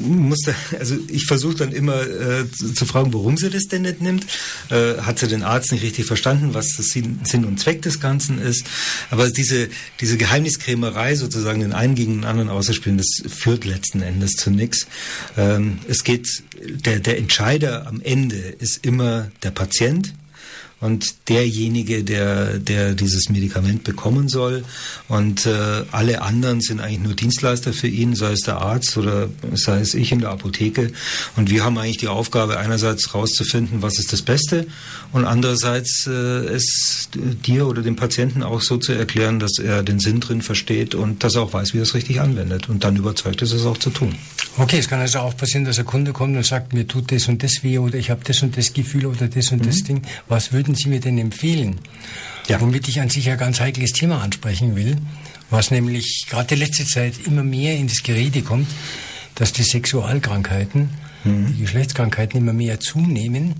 muss 0.04 0.40
der, 0.40 0.54
also 0.78 0.96
ich 1.08 1.26
versuche 1.26 1.56
dann 1.56 1.72
immer 1.72 2.02
äh, 2.02 2.50
zu, 2.50 2.72
zu, 2.74 2.86
fragen, 2.86 3.12
warum 3.14 3.36
sie 3.36 3.50
das 3.50 3.64
denn 3.64 3.82
nicht 3.82 4.00
nimmt. 4.00 4.26
Äh, 4.70 4.98
hat 4.98 5.18
sie 5.18 5.28
den 5.28 5.42
Arzt 5.42 5.72
nicht 5.72 5.82
richtig 5.82 6.06
verstanden, 6.06 6.54
was 6.54 6.74
das 6.76 6.86
Sinn, 6.86 7.20
Sinn 7.24 7.44
und 7.44 7.58
Zweck 7.58 7.82
des 7.82 8.00
Ganzen 8.00 8.40
ist. 8.40 8.66
Aber 9.10 9.30
diese, 9.30 9.68
diese 10.00 10.16
Geheimniskrämerei 10.16 11.14
sozusagen 11.16 11.60
den 11.60 11.72
einen 11.72 11.94
gegen 11.94 12.14
den 12.14 12.24
anderen 12.24 12.50
auszuspielen, 12.50 12.98
das 12.98 13.32
führt 13.32 13.64
letzten 13.64 14.02
Endes 14.02 14.32
zu 14.32 14.50
nichts. 14.50 14.86
Ähm, 15.36 15.78
es 15.88 16.04
geht, 16.04 16.26
der, 16.62 17.00
der 17.00 17.18
Entscheider 17.18 17.86
am 17.86 18.00
Ende 18.00 18.36
ist 18.36 18.84
immer 18.84 19.30
der 19.42 19.50
Patient 19.50 20.12
und 20.80 21.28
derjenige, 21.28 22.04
der, 22.04 22.58
der 22.58 22.94
dieses 22.94 23.30
Medikament 23.30 23.82
bekommen 23.82 24.28
soll. 24.28 24.62
Und 25.08 25.46
äh, 25.46 25.84
alle 25.90 26.20
anderen 26.20 26.60
sind 26.60 26.80
eigentlich 26.80 27.00
nur 27.00 27.14
Dienstleister 27.14 27.72
für 27.72 27.88
ihn, 27.88 28.14
sei 28.14 28.32
es 28.32 28.40
der 28.40 28.58
Arzt 28.58 28.96
oder 28.98 29.28
sei 29.54 29.80
es 29.80 29.94
ich 29.94 30.12
in 30.12 30.18
der 30.18 30.30
Apotheke. 30.30 30.92
Und 31.36 31.50
wir 31.50 31.64
haben 31.64 31.78
eigentlich 31.78 31.96
die 31.96 32.08
Aufgabe, 32.08 32.58
einerseits 32.58 33.12
herauszufinden, 33.12 33.80
was 33.80 33.98
ist 33.98 34.12
das 34.12 34.20
Beste 34.20 34.66
und 35.12 35.24
andererseits 35.24 36.06
äh, 36.06 36.10
es 36.10 37.08
dir 37.14 37.66
oder 37.66 37.80
dem 37.80 37.96
Patienten 37.96 38.42
auch 38.42 38.60
so 38.60 38.76
zu 38.76 38.92
erklären, 38.92 39.38
dass 39.38 39.58
er 39.58 39.82
den 39.82 39.98
Sinn 39.98 40.20
drin 40.20 40.42
versteht 40.42 40.94
und 40.94 41.24
dass 41.24 41.36
er 41.36 41.42
auch 41.42 41.52
weiß, 41.52 41.72
wie 41.72 41.78
er 41.78 41.82
es 41.82 41.94
richtig 41.94 42.20
anwendet. 42.20 42.68
Und 42.68 42.84
dann 42.84 42.96
überzeugt 42.96 43.40
ist 43.40 43.52
es 43.52 43.64
auch 43.64 43.78
zu 43.78 43.90
tun. 43.90 44.14
Okay, 44.58 44.78
es 44.78 44.88
kann 44.88 45.00
also 45.00 45.20
auch 45.20 45.36
passieren, 45.36 45.64
dass 45.64 45.78
ein 45.78 45.84
Kunde 45.84 46.12
kommt 46.12 46.36
und 46.36 46.44
sagt, 46.44 46.72
mir 46.72 46.86
tut 46.86 47.12
das 47.12 47.28
und 47.28 47.42
das 47.42 47.62
weh 47.62 47.78
oder 47.78 47.96
ich 47.96 48.10
habe 48.10 48.22
das 48.24 48.42
und 48.42 48.56
das 48.56 48.72
Gefühl 48.72 49.06
oder 49.06 49.28
das 49.28 49.52
und 49.52 49.62
mhm. 49.62 49.66
das 49.66 49.76
Ding. 49.84 50.02
Was 50.28 50.52
würden 50.52 50.65
Sie 50.74 50.88
mir 50.88 51.00
denn 51.00 51.18
empfehlen? 51.18 51.80
Ja. 52.48 52.60
Womit 52.60 52.88
ich 52.88 53.00
an 53.00 53.10
sich 53.10 53.28
ein 53.30 53.38
ganz 53.38 53.60
heikles 53.60 53.92
Thema 53.92 54.22
ansprechen 54.22 54.76
will, 54.76 54.96
was 55.50 55.70
nämlich 55.70 56.26
gerade 56.28 56.48
die 56.48 56.62
letzte 56.62 56.84
Zeit 56.84 57.14
immer 57.26 57.42
mehr 57.42 57.76
ins 57.76 58.02
Gerede 58.02 58.42
kommt, 58.42 58.68
dass 59.34 59.52
die 59.52 59.62
Sexualkrankheiten, 59.62 60.90
mhm. 61.24 61.54
die 61.54 61.62
Geschlechtskrankheiten 61.62 62.40
immer 62.40 62.52
mehr 62.52 62.80
zunehmen. 62.80 63.54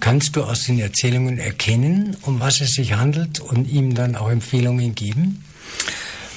Kannst 0.00 0.36
du 0.36 0.44
aus 0.44 0.64
den 0.64 0.78
Erzählungen 0.78 1.38
erkennen, 1.38 2.16
um 2.22 2.40
was 2.40 2.60
es 2.60 2.72
sich 2.72 2.94
handelt 2.94 3.40
und 3.40 3.68
ihm 3.68 3.94
dann 3.94 4.14
auch 4.14 4.30
Empfehlungen 4.30 4.94
geben? 4.94 5.42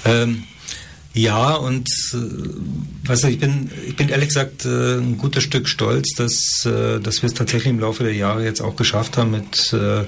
Ähm, 0.06 0.44
ja, 1.20 1.56
und 1.56 1.90
äh, 2.14 3.08
weißt 3.10 3.26
du, 3.26 3.28
ich 3.28 3.40
bin, 3.40 3.70
ich 3.86 3.96
bin 3.96 4.08
ehrlich 4.08 4.30
gesagt 4.30 4.64
äh, 4.64 4.96
ein 4.96 5.18
gutes 5.18 5.44
Stück 5.44 5.68
stolz, 5.68 6.14
dass, 6.16 6.66
äh, 6.66 7.00
dass 7.00 7.22
wir 7.22 7.28
es 7.28 7.34
tatsächlich 7.34 7.72
im 7.72 7.80
Laufe 7.82 8.04
der 8.04 8.14
Jahre 8.14 8.46
jetzt 8.46 8.62
auch 8.62 8.78
geschafft 8.78 9.18
haben 9.18 9.32
mit, 9.32 9.74
äh, 9.74 10.06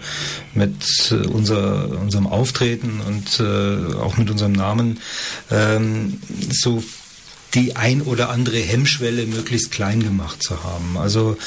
mit 0.54 1.14
unser, 1.34 2.00
unserem 2.00 2.28
Auftreten 2.28 3.02
und 3.06 3.42
äh, 3.42 3.96
auch 3.96 4.18
mit 4.18 4.30
unserem 4.30 4.54
Namen. 4.54 5.00
Ähm, 5.50 6.20
so 6.50 6.82
die 7.54 7.76
ein 7.76 8.02
oder 8.02 8.30
andere 8.30 8.58
Hemmschwelle 8.58 9.26
möglichst 9.26 9.72
klein 9.72 10.02
gemacht 10.02 10.42
zu 10.42 10.64
haben. 10.64 10.98
Also 10.98 11.38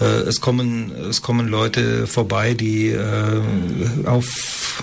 äh, 0.00 0.04
es 0.04 0.40
kommen 0.40 0.92
es 1.08 1.22
kommen 1.22 1.48
Leute 1.48 2.06
vorbei, 2.06 2.54
die 2.54 2.88
äh, 2.88 3.42
auf 4.04 4.82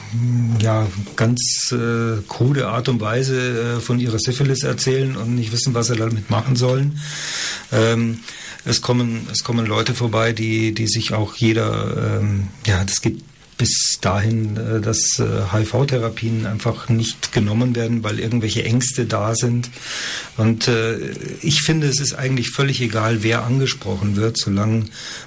ja 0.61 0.87
ganz 1.15 1.73
äh, 1.73 2.21
krude 2.27 2.67
Art 2.67 2.89
und 2.89 3.01
Weise 3.01 3.77
äh, 3.77 3.79
von 3.81 3.99
ihrer 3.99 4.19
Syphilis 4.19 4.63
erzählen 4.63 5.15
und 5.15 5.35
nicht 5.35 5.51
wissen, 5.51 5.73
was 5.73 5.87
sie 5.87 5.95
damit 5.95 6.29
machen 6.29 6.55
sollen. 6.55 6.99
Ähm, 7.71 8.19
es 8.65 8.81
kommen 8.81 9.27
es 9.31 9.43
kommen 9.43 9.65
Leute 9.65 9.93
vorbei, 9.93 10.31
die 10.31 10.73
die 10.73 10.87
sich 10.87 11.13
auch 11.13 11.35
jeder 11.35 12.19
ähm, 12.21 12.47
ja 12.65 12.83
das 12.85 13.01
gibt 13.01 13.23
bis 13.59 13.99
dahin, 13.99 14.55
äh, 14.55 14.79
dass 14.79 15.21
HIV-Therapien 15.21 16.45
äh, 16.45 16.47
einfach 16.47 16.87
nicht 16.89 17.33
genommen 17.33 17.75
werden, 17.75 18.03
weil 18.03 18.19
irgendwelche 18.19 18.63
Ängste 18.63 19.05
da 19.05 19.35
sind. 19.35 19.69
Und 20.37 20.69
äh, 20.69 20.97
ich 21.41 21.61
finde, 21.61 21.87
es 21.87 21.99
ist 21.99 22.13
eigentlich 22.13 22.51
völlig 22.51 22.81
egal, 22.81 23.21
wer 23.21 23.43
angesprochen 23.43 24.15
wird, 24.15 24.37
solange 24.37 24.85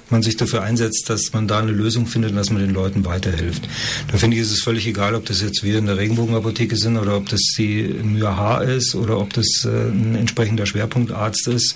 man 0.09 0.23
sich 0.23 0.35
dafür 0.35 0.63
einsetzt, 0.63 1.09
dass 1.09 1.31
man 1.33 1.47
da 1.47 1.59
eine 1.59 1.71
Lösung 1.71 2.07
findet 2.07 2.31
und 2.31 2.37
dass 2.37 2.49
man 2.49 2.61
den 2.61 2.73
Leuten 2.73 3.05
weiterhilft. 3.05 3.69
Da 4.11 4.17
finde 4.17 4.35
ich, 4.35 4.43
ist 4.43 4.51
es 4.51 4.63
völlig 4.63 4.87
egal, 4.87 5.13
ob 5.13 5.25
das 5.25 5.41
jetzt 5.41 5.63
wir 5.63 5.77
in 5.77 5.85
der 5.85 5.97
Regenbogenapotheke 5.97 6.75
sind 6.75 6.97
oder 6.97 7.15
ob 7.17 7.29
das 7.29 7.41
die 7.55 7.83
MyAH 7.83 8.63
ist 8.63 8.95
oder 8.95 9.19
ob 9.19 9.31
das 9.33 9.45
ein 9.65 10.15
entsprechender 10.15 10.65
Schwerpunktarzt 10.65 11.47
ist. 11.49 11.75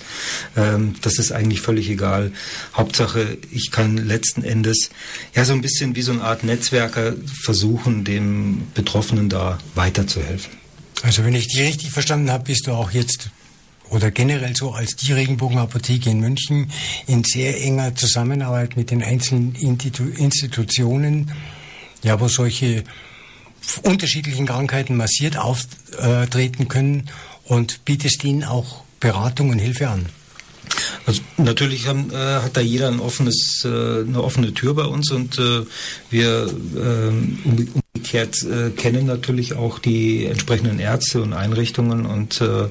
Ähm, 0.56 0.96
das 1.02 1.18
ist 1.20 1.30
eigentlich 1.30 1.60
völlig 1.60 1.88
egal. 1.88 2.32
Hauptsache, 2.74 3.38
ich 3.52 3.70
kann 3.70 3.96
letzten 3.96 4.42
Endes 4.42 4.90
ja 5.36 5.44
so 5.44 5.52
ein 5.52 5.60
bisschen 5.60 5.94
wie 5.94 6.02
so 6.02 6.10
eine 6.10 6.22
Art 6.22 6.47
Netzwerker 6.48 7.14
versuchen, 7.42 8.04
dem 8.04 8.66
Betroffenen 8.74 9.28
da 9.28 9.58
weiterzuhelfen. 9.74 10.52
Also 11.02 11.24
wenn 11.24 11.34
ich 11.34 11.46
dich 11.46 11.60
richtig 11.60 11.90
verstanden 11.92 12.30
habe, 12.30 12.44
bist 12.44 12.66
du 12.66 12.72
auch 12.72 12.90
jetzt 12.90 13.30
oder 13.90 14.10
generell 14.10 14.54
so 14.56 14.72
als 14.72 14.96
die 14.96 15.12
Regenbogenapotheke 15.12 16.10
in 16.10 16.20
München 16.20 16.70
in 17.06 17.24
sehr 17.24 17.62
enger 17.62 17.94
Zusammenarbeit 17.94 18.76
mit 18.76 18.90
den 18.90 19.02
einzelnen 19.02 19.54
Institutionen, 19.54 21.30
ja, 22.02 22.20
wo 22.20 22.28
solche 22.28 22.84
unterschiedlichen 23.82 24.46
Krankheiten 24.46 24.96
massiert 24.96 25.36
auftreten 25.36 26.68
können 26.68 27.08
und 27.44 27.84
bietest 27.84 28.24
ihnen 28.24 28.44
auch 28.44 28.82
Beratung 29.00 29.50
und 29.50 29.58
Hilfe 29.58 29.88
an. 29.88 30.06
Also 31.06 31.22
natürlich 31.36 31.86
haben, 31.86 32.10
äh, 32.12 32.16
hat 32.16 32.56
da 32.56 32.60
jeder 32.60 32.88
ein 32.88 33.00
offenes, 33.00 33.64
äh, 33.64 33.68
eine 33.68 34.22
offene 34.22 34.52
Tür 34.54 34.74
bei 34.74 34.84
uns 34.84 35.10
und 35.10 35.38
äh, 35.38 35.62
wir 36.10 36.48
ähm, 36.76 37.38
umgekehrt 37.94 38.42
äh, 38.42 38.70
kennen 38.70 39.06
natürlich 39.06 39.54
auch 39.54 39.78
die 39.78 40.26
entsprechenden 40.26 40.78
Ärzte 40.78 41.22
und 41.22 41.32
Einrichtungen 41.32 42.06
und 42.06 42.40
äh, 42.40 42.68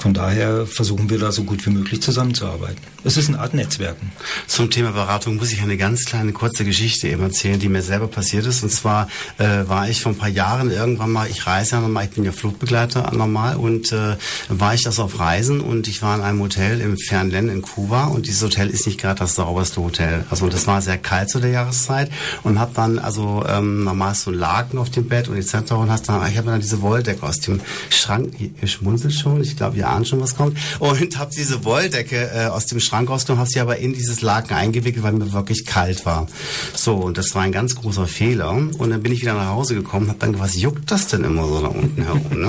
von 0.00 0.14
daher 0.14 0.66
versuchen 0.66 1.10
wir 1.10 1.18
da 1.18 1.30
so 1.30 1.44
gut 1.44 1.66
wie 1.66 1.70
möglich 1.70 2.00
zusammenzuarbeiten. 2.00 2.78
Es 3.04 3.18
ist 3.18 3.28
eine 3.28 3.38
Art 3.38 3.52
Netzwerken. 3.52 4.12
Zum 4.46 4.70
Thema 4.70 4.92
Beratung 4.92 5.36
muss 5.36 5.52
ich 5.52 5.60
eine 5.60 5.76
ganz 5.76 6.06
kleine 6.06 6.32
kurze 6.32 6.64
Geschichte 6.64 7.08
eben 7.08 7.22
erzählen, 7.22 7.60
die 7.60 7.68
mir 7.68 7.82
selber 7.82 8.08
passiert 8.08 8.46
ist. 8.46 8.62
Und 8.62 8.70
zwar 8.70 9.08
äh, 9.36 9.68
war 9.68 9.90
ich 9.90 10.00
vor 10.00 10.12
ein 10.12 10.18
paar 10.18 10.30
Jahren 10.30 10.70
irgendwann 10.70 11.10
mal, 11.10 11.28
ich 11.28 11.46
reise 11.46 11.72
ja 11.72 11.80
nochmal, 11.80 12.04
ich 12.04 12.10
bin 12.10 12.24
ja 12.24 12.32
Flugbegleiter 12.32 13.12
normal 13.12 13.56
und 13.56 13.92
äh, 13.92 14.16
war 14.48 14.72
ich 14.72 14.82
das 14.82 14.98
auf 14.98 15.18
Reisen 15.18 15.60
und 15.60 15.86
ich 15.86 16.00
war 16.00 16.16
in 16.16 16.22
einem 16.22 16.40
Hotel 16.40 16.80
im 16.80 16.96
Fernlen 16.96 17.50
in 17.50 17.60
Kuba 17.60 18.06
und 18.06 18.26
dieses 18.26 18.42
Hotel 18.42 18.70
ist 18.70 18.86
nicht 18.86 18.98
gerade 18.98 19.20
das 19.20 19.34
sauberste 19.34 19.82
Hotel. 19.82 20.24
Also 20.30 20.48
das 20.48 20.66
war 20.66 20.80
sehr 20.80 20.96
kalt 20.98 21.28
zu 21.28 21.40
der 21.40 21.50
Jahreszeit 21.50 22.10
und 22.42 22.58
habe 22.58 22.72
dann 22.74 22.98
also 22.98 23.44
ähm, 23.46 23.84
normal 23.84 24.14
so 24.14 24.30
Laken 24.30 24.78
auf 24.78 24.88
dem 24.88 25.08
Bett 25.08 25.28
und 25.28 25.36
etc. 25.36 25.72
Und 25.72 25.90
hast 25.90 26.08
dann, 26.08 26.26
ich 26.30 26.38
habe 26.38 26.50
dann 26.50 26.60
diese 26.60 26.80
Wolldecke 26.80 27.22
aus 27.22 27.40
dem 27.40 27.60
Schrank, 27.90 28.32
ihr 28.38 28.68
schmunzelt 28.68 29.12
schon, 29.12 29.42
ich 29.42 29.56
glaube, 29.56 29.76
ihr 29.76 29.89
ahnt 29.90 30.08
schon, 30.08 30.20
was 30.20 30.34
kommt, 30.34 30.56
und 30.78 31.18
habe 31.18 31.30
diese 31.34 31.64
Wolldecke 31.64 32.30
äh, 32.34 32.46
aus 32.46 32.66
dem 32.66 32.80
Schrank 32.80 33.10
rausgenommen, 33.10 33.40
habe 33.40 33.50
sie 33.50 33.60
aber 33.60 33.78
in 33.78 33.92
dieses 33.92 34.20
Laken 34.22 34.56
eingewickelt, 34.56 35.02
weil 35.02 35.12
mir 35.12 35.32
wirklich 35.32 35.64
kalt 35.64 36.06
war. 36.06 36.26
So, 36.74 36.96
und 36.96 37.18
das 37.18 37.34
war 37.34 37.42
ein 37.42 37.52
ganz 37.52 37.74
großer 37.74 38.06
Fehler. 38.06 38.50
Und 38.50 38.90
dann 38.90 39.02
bin 39.02 39.12
ich 39.12 39.22
wieder 39.22 39.34
nach 39.34 39.48
Hause 39.48 39.74
gekommen, 39.74 40.08
habe 40.08 40.18
dann 40.18 40.38
was 40.38 40.60
juckt 40.60 40.90
das 40.90 41.06
denn 41.08 41.24
immer 41.24 41.46
so 41.46 41.60
da 41.60 41.68
unten 41.68 42.02
herum? 42.02 42.40
Ne? 42.40 42.46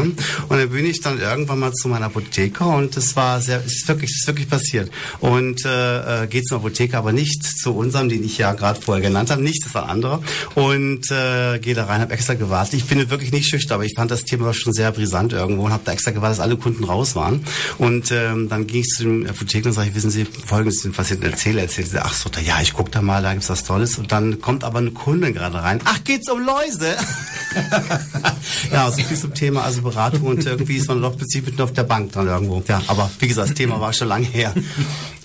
Und 0.47 0.57
dann 0.57 0.69
bin 0.69 0.85
ich 0.85 1.01
dann 1.01 1.19
irgendwann 1.19 1.59
mal 1.59 1.73
zu 1.73 1.87
meiner 1.87 2.05
Apotheker 2.07 2.67
und 2.67 2.95
das 2.95 3.15
war 3.15 3.41
sehr, 3.41 3.63
ist 3.63 3.87
wirklich, 3.87 4.11
ist 4.11 4.27
wirklich 4.27 4.49
passiert. 4.49 4.91
Und 5.19 5.65
äh, 5.65 6.23
äh 6.23 6.27
geht 6.27 6.47
zum 6.47 6.59
Apotheker, 6.59 6.97
aber 6.97 7.11
nicht 7.11 7.43
zu 7.43 7.75
unserem, 7.75 8.09
den 8.09 8.23
ich 8.23 8.37
ja 8.37 8.53
gerade 8.53 8.81
vorher 8.81 9.01
genannt 9.01 9.31
habe, 9.31 9.41
nicht, 9.41 9.65
das 9.65 9.73
war 9.73 9.83
ein 9.83 9.89
anderer. 9.89 10.21
Und 10.55 11.09
äh, 11.11 11.59
gehe 11.59 11.75
da 11.75 11.85
rein, 11.85 12.01
habe 12.01 12.13
extra 12.13 12.33
gewartet. 12.33 12.73
Ich 12.73 12.85
bin 12.85 13.09
wirklich 13.09 13.31
nicht 13.31 13.49
schüchtern, 13.49 13.75
aber 13.75 13.85
ich 13.85 13.93
fand 13.95 14.11
das 14.11 14.23
Thema 14.23 14.53
schon 14.53 14.73
sehr 14.73 14.91
brisant 14.91 15.33
irgendwo 15.33 15.63
und 15.63 15.73
habe 15.73 15.83
da 15.85 15.91
extra 15.91 16.11
gewartet, 16.11 16.39
dass 16.39 16.43
alle 16.43 16.57
Kunden 16.57 16.83
raus 16.83 17.15
waren. 17.15 17.30
Und 17.77 18.11
ähm, 18.11 18.49
dann 18.49 18.67
ging 18.67 18.81
ich 18.81 18.87
zu 18.87 19.03
dem 19.03 19.27
Apotheker 19.27 19.67
und 19.67 19.73
sage, 19.73 19.93
wissen 19.95 20.11
Sie, 20.11 20.25
folgendes 20.25 20.81
den 20.81 20.91
Patienten 20.91 21.25
erzähle, 21.25 21.61
erzählt 21.61 21.89
sie, 21.89 22.03
ach 22.03 22.13
so, 22.13 22.29
da, 22.29 22.39
ja, 22.39 22.61
ich 22.61 22.73
gucke 22.73 22.91
da 22.91 23.01
mal, 23.01 23.21
da 23.21 23.33
gibt's 23.33 23.49
was 23.49 23.63
Tolles. 23.63 23.97
Und 23.97 24.11
dann 24.11 24.41
kommt 24.41 24.63
aber 24.63 24.79
eine 24.79 24.91
Kundin 24.91 25.33
gerade 25.33 25.61
rein. 25.61 25.79
Ach, 25.85 26.03
geht's 26.03 26.29
um 26.29 26.45
Läuse? 26.45 26.95
ja, 28.71 28.91
so 28.91 29.01
viel 29.03 29.17
zum 29.17 29.33
Thema, 29.33 29.63
also 29.63 29.81
Beratung 29.81 30.23
und 30.23 30.45
irgendwie 30.45 30.77
ist 30.77 30.87
man 30.87 31.01
doch 31.01 31.17
plötzlich 31.17 31.45
mitten 31.45 31.61
auf 31.61 31.73
der 31.73 31.83
Bank 31.83 32.11
dann 32.13 32.27
irgendwo. 32.27 32.63
Ja, 32.67 32.81
aber 32.87 33.11
wie 33.19 33.27
gesagt, 33.27 33.49
das 33.49 33.55
Thema 33.55 33.79
war 33.79 33.93
schon 33.93 34.07
lange 34.07 34.25
her. 34.25 34.53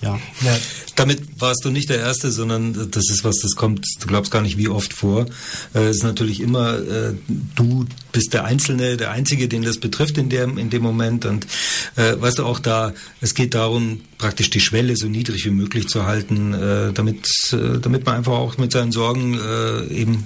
Ja. 0.01 0.19
ja. 0.41 0.57
Damit 0.95 1.21
warst 1.39 1.63
du 1.63 1.69
nicht 1.69 1.89
der 1.89 1.99
Erste, 1.99 2.31
sondern 2.31 2.91
das 2.91 3.09
ist 3.09 3.23
was, 3.23 3.37
das 3.41 3.55
kommt, 3.55 3.85
du 3.99 4.07
glaubst 4.07 4.31
gar 4.31 4.41
nicht 4.41 4.57
wie 4.57 4.67
oft 4.67 4.93
vor. 4.93 5.25
Äh, 5.73 5.85
es 5.87 5.97
ist 5.97 6.03
natürlich 6.03 6.39
immer, 6.39 6.77
äh, 6.77 7.13
du 7.55 7.85
bist 8.11 8.33
der 8.33 8.45
Einzelne, 8.45 8.97
der 8.97 9.11
Einzige, 9.11 9.47
den 9.47 9.63
das 9.63 9.79
betrifft 9.79 10.17
in 10.17 10.29
dem, 10.29 10.57
in 10.57 10.69
dem 10.69 10.83
Moment. 10.83 11.25
Und 11.25 11.47
äh, 11.95 12.19
weißt 12.19 12.39
du, 12.39 12.45
auch 12.45 12.59
da, 12.59 12.93
es 13.21 13.33
geht 13.33 13.53
darum, 13.53 14.01
praktisch 14.17 14.49
die 14.49 14.59
Schwelle 14.59 14.95
so 14.95 15.07
niedrig 15.07 15.45
wie 15.45 15.51
möglich 15.51 15.87
zu 15.87 16.05
halten, 16.05 16.53
äh, 16.53 16.93
damit, 16.93 17.27
äh, 17.53 17.79
damit 17.79 18.05
man 18.05 18.15
einfach 18.15 18.33
auch 18.33 18.57
mit 18.57 18.71
seinen 18.71 18.91
Sorgen 18.91 19.39
äh, 19.39 19.87
eben 19.93 20.25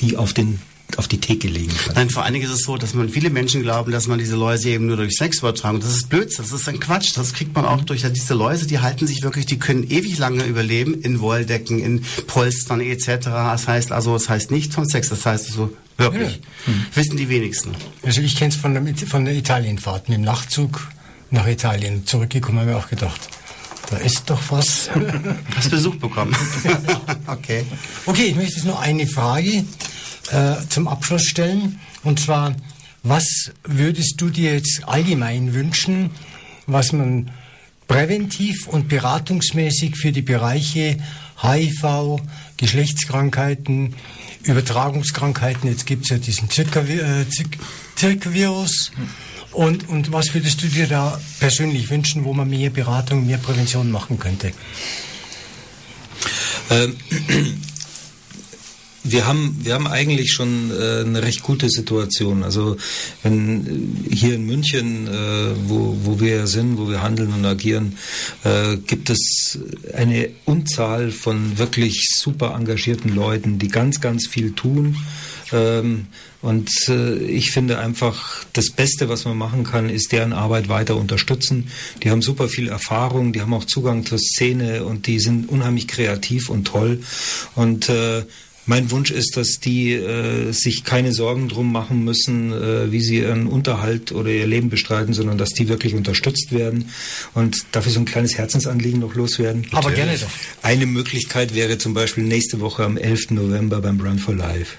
die 0.00 0.16
auf 0.16 0.32
den 0.32 0.60
auf 0.98 1.08
die 1.08 1.18
Theke 1.18 1.48
legen 1.48 1.72
kann. 1.76 1.94
Nein, 1.94 2.10
vor 2.10 2.24
allen 2.24 2.34
Dingen 2.34 2.46
ist 2.46 2.52
es 2.52 2.62
so, 2.62 2.76
dass 2.76 2.94
man 2.94 3.08
viele 3.08 3.30
Menschen 3.30 3.62
glauben, 3.62 3.92
dass 3.92 4.06
man 4.06 4.18
diese 4.18 4.36
Läuse 4.36 4.70
eben 4.70 4.86
nur 4.86 4.96
durch 4.96 5.16
Sex 5.16 5.38
übertragen. 5.38 5.80
Das 5.80 5.90
ist 5.90 6.08
Blödsinn, 6.08 6.44
das 6.44 6.52
ist 6.52 6.68
ein 6.68 6.80
Quatsch. 6.80 7.16
Das 7.16 7.32
kriegt 7.32 7.54
man 7.54 7.64
auch 7.64 7.80
mhm. 7.80 7.86
durch 7.86 8.02
diese 8.12 8.34
Läuse, 8.34 8.66
die 8.66 8.80
halten 8.80 9.06
sich 9.06 9.22
wirklich, 9.22 9.46
die 9.46 9.58
können 9.58 9.88
ewig 9.90 10.18
lange 10.18 10.44
überleben 10.44 10.94
in 11.02 11.20
Wolldecken, 11.20 11.78
in 11.78 12.04
Polstern 12.26 12.80
etc. 12.80 13.26
Das 13.26 13.68
heißt 13.68 13.92
also, 13.92 14.12
das 14.14 14.28
heißt 14.28 14.50
nicht 14.50 14.72
von 14.72 14.86
Sex, 14.86 15.08
das 15.08 15.24
heißt 15.26 15.48
also 15.48 15.74
wirklich. 15.96 16.40
Ja. 16.66 16.72
Hm. 16.72 16.86
Wissen 16.94 17.16
die 17.16 17.28
wenigsten. 17.28 17.72
Also 18.02 18.20
ich 18.20 18.36
kenne 18.36 18.50
es 18.50 18.56
von 18.56 18.74
der, 18.74 18.96
von 19.06 19.24
der 19.24 19.34
Italienfahrt 19.34 20.08
mit 20.08 20.18
dem 20.18 20.24
Nachtzug 20.24 20.88
nach 21.30 21.46
Italien. 21.46 22.06
Zurückgekommen 22.06 22.60
habe 22.60 22.70
ich 22.70 22.76
auch 22.76 22.88
gedacht. 22.88 23.20
Da 23.90 23.98
ist 23.98 24.30
doch 24.30 24.40
was. 24.48 24.90
Hast 25.54 25.70
Besuch 25.70 25.96
bekommen. 25.96 26.34
okay. 27.26 27.64
Okay, 28.06 28.24
ich 28.24 28.36
möchte 28.36 28.54
jetzt 28.54 28.64
noch 28.64 28.80
eine 28.80 29.06
Frage 29.06 29.64
äh, 30.30 30.54
zum 30.68 30.88
Abschluss 30.88 31.24
stellen. 31.24 31.80
Und 32.04 32.20
zwar, 32.20 32.54
was 33.02 33.52
würdest 33.64 34.20
du 34.20 34.30
dir 34.30 34.54
jetzt 34.54 34.82
allgemein 34.86 35.54
wünschen, 35.54 36.10
was 36.66 36.92
man 36.92 37.30
präventiv 37.88 38.68
und 38.68 38.88
beratungsmäßig 38.88 39.96
für 39.96 40.12
die 40.12 40.22
Bereiche 40.22 40.98
HIV, 41.42 42.20
Geschlechtskrankheiten, 42.56 43.96
Übertragungskrankheiten. 44.44 45.68
Jetzt 45.68 45.86
gibt 45.86 46.04
es 46.04 46.10
ja 46.10 46.18
diesen 46.18 46.48
Zirka-Virus. 46.48 47.32
Und, 49.52 49.88
und 49.88 50.12
was 50.12 50.32
würdest 50.32 50.62
du 50.62 50.68
dir 50.68 50.86
da 50.86 51.20
persönlich 51.38 51.90
wünschen, 51.90 52.24
wo 52.24 52.32
man 52.32 52.48
mehr 52.48 52.70
Beratung, 52.70 53.26
mehr 53.26 53.38
Prävention 53.38 53.90
machen 53.90 54.18
könnte? 54.18 54.52
Ähm, 56.70 56.96
wir 59.04 59.26
haben, 59.26 59.58
wir 59.62 59.74
haben 59.74 59.86
eigentlich 59.86 60.32
schon 60.32 60.70
äh, 60.70 61.00
eine 61.00 61.22
recht 61.22 61.42
gute 61.42 61.68
Situation. 61.68 62.42
Also 62.42 62.76
wenn 63.22 64.06
äh, 64.10 64.14
hier 64.14 64.34
in 64.34 64.46
München, 64.46 65.08
äh, 65.08 65.54
wo, 65.66 65.96
wo 66.04 66.20
wir 66.20 66.46
sind, 66.46 66.78
wo 66.78 66.88
wir 66.88 67.02
handeln 67.02 67.32
und 67.32 67.44
agieren, 67.44 67.96
äh, 68.44 68.76
gibt 68.76 69.10
es 69.10 69.58
eine 69.94 70.30
Unzahl 70.44 71.10
von 71.10 71.58
wirklich 71.58 72.08
super 72.14 72.54
engagierten 72.54 73.14
Leuten, 73.14 73.58
die 73.58 73.68
ganz, 73.68 74.00
ganz 74.00 74.26
viel 74.26 74.52
tun. 74.52 74.96
Ähm, 75.52 76.06
und 76.40 76.70
äh, 76.88 77.18
ich 77.18 77.50
finde 77.52 77.78
einfach, 77.78 78.44
das 78.52 78.70
Beste, 78.70 79.08
was 79.08 79.24
man 79.24 79.36
machen 79.36 79.64
kann, 79.64 79.88
ist 79.88 80.12
deren 80.12 80.32
Arbeit 80.32 80.68
weiter 80.68 80.96
unterstützen. 80.96 81.68
Die 82.02 82.10
haben 82.10 82.22
super 82.22 82.48
viel 82.48 82.68
Erfahrung, 82.68 83.32
die 83.32 83.40
haben 83.40 83.54
auch 83.54 83.64
Zugang 83.64 84.04
zur 84.04 84.18
Szene 84.18 84.84
und 84.84 85.06
die 85.06 85.20
sind 85.20 85.48
unheimlich 85.48 85.86
kreativ 85.86 86.48
und 86.48 86.66
toll. 86.66 87.00
Und 87.54 87.88
äh, 87.88 88.24
mein 88.66 88.90
Wunsch 88.90 89.10
ist, 89.10 89.36
dass 89.36 89.58
die 89.58 89.92
äh, 89.92 90.52
sich 90.52 90.84
keine 90.84 91.12
Sorgen 91.12 91.48
drum 91.48 91.72
machen 91.72 92.04
müssen, 92.04 92.52
äh, 92.52 92.92
wie 92.92 93.00
sie 93.00 93.18
ihren 93.18 93.46
Unterhalt 93.46 94.12
oder 94.12 94.30
ihr 94.30 94.46
Leben 94.46 94.70
bestreiten, 94.70 95.14
sondern 95.14 95.36
dass 95.36 95.50
die 95.50 95.68
wirklich 95.68 95.94
unterstützt 95.94 96.52
werden. 96.52 96.90
Und 97.34 97.64
dafür 97.72 97.92
so 97.92 98.00
ein 98.00 98.04
kleines 98.04 98.38
Herzensanliegen 98.38 99.00
noch 99.00 99.14
loswerden. 99.14 99.66
Aber 99.72 99.90
Natürlich. 99.90 99.96
gerne 99.96 100.18
doch. 100.18 100.28
Eine 100.62 100.86
Möglichkeit 100.86 101.54
wäre 101.54 101.78
zum 101.78 101.94
Beispiel 101.94 102.24
nächste 102.24 102.60
Woche 102.60 102.84
am 102.84 102.96
11. 102.96 103.30
November 103.30 103.80
beim 103.80 104.00
Run 104.00 104.18
for 104.18 104.34
Life. 104.34 104.76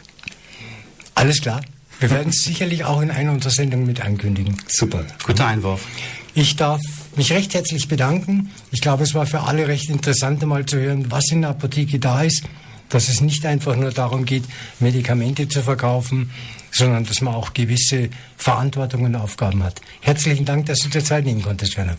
Alles 1.16 1.42
klar. 1.42 1.62
Wir 2.00 2.10
werden 2.10 2.30
es 2.30 2.44
sicherlich 2.44 2.86
auch 2.86 3.02
in 3.02 3.12
einer 3.12 3.32
unserer 3.32 3.52
Sendungen 3.52 3.86
mit 3.86 4.02
ankündigen. 4.02 4.58
Super. 4.68 5.06
Guter 5.26 5.48
Einwurf. 5.48 5.86
Ich 6.36 6.56
darf 6.56 6.82
mich 7.16 7.32
recht 7.32 7.54
herzlich 7.54 7.88
bedanken. 7.88 8.50
Ich 8.72 8.82
glaube, 8.82 9.04
es 9.04 9.14
war 9.14 9.26
für 9.26 9.42
alle 9.42 9.68
recht 9.68 9.90
interessant, 9.90 10.44
mal 10.46 10.66
zu 10.66 10.78
hören, 10.78 11.12
was 11.12 11.32
in 11.32 11.42
der 11.42 11.52
Apotheke 11.52 12.00
da 12.00 12.24
ist 12.24 12.44
dass 12.94 13.10
es 13.10 13.22
nicht 13.22 13.46
einfach 13.46 13.76
nur 13.76 13.92
darum 13.92 14.26
geht, 14.26 14.44
Medikamente 14.80 15.48
zu 15.48 15.64
verkaufen, 15.64 16.32
sondern 16.72 17.06
dass 17.06 17.22
man 17.22 17.34
auch 17.34 17.54
gewisse 17.54 18.10
Verantwortungen 18.38 19.16
und 19.16 19.22
Aufgaben 19.22 19.64
hat. 19.64 19.82
Herzlichen 20.02 20.46
Dank, 20.46 20.68
dass 20.68 20.80
du 20.80 20.90
dir 20.90 21.04
Zeit 21.04 21.26
nehmen 21.26 21.42
konntest, 21.42 21.78
Werner. 21.78 21.98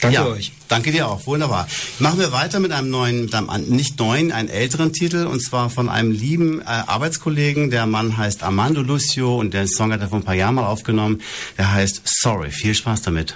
Danke 0.00 0.14
ja, 0.14 0.26
euch. 0.26 0.52
Danke 0.68 0.92
dir 0.92 1.08
auch. 1.08 1.26
Wunderbar. 1.26 1.66
Machen 1.98 2.20
wir 2.20 2.30
weiter 2.30 2.60
mit 2.60 2.70
einem 2.70 2.88
neuen, 2.88 3.22
mit 3.22 3.34
einem 3.34 3.68
nicht 3.68 3.98
neuen, 3.98 4.30
einen 4.30 4.48
älteren 4.48 4.92
Titel 4.92 5.26
und 5.26 5.42
zwar 5.42 5.70
von 5.70 5.88
einem 5.88 6.12
lieben 6.12 6.60
äh, 6.60 6.64
Arbeitskollegen. 6.66 7.70
Der 7.70 7.86
Mann 7.86 8.16
heißt 8.16 8.44
Armando 8.44 8.80
Lucio 8.80 9.36
und 9.36 9.54
der 9.54 9.66
Song 9.66 9.92
hat 9.92 10.00
er 10.00 10.08
vor 10.08 10.18
ein 10.18 10.24
paar 10.24 10.34
Jahren 10.34 10.54
mal 10.54 10.66
aufgenommen. 10.66 11.20
Der 11.56 11.72
heißt 11.72 12.02
Sorry. 12.04 12.52
Viel 12.52 12.74
Spaß 12.74 13.02
damit. 13.02 13.34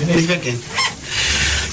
Ich 0.00 0.26
werde 0.26 0.42
gehen. 0.42 0.60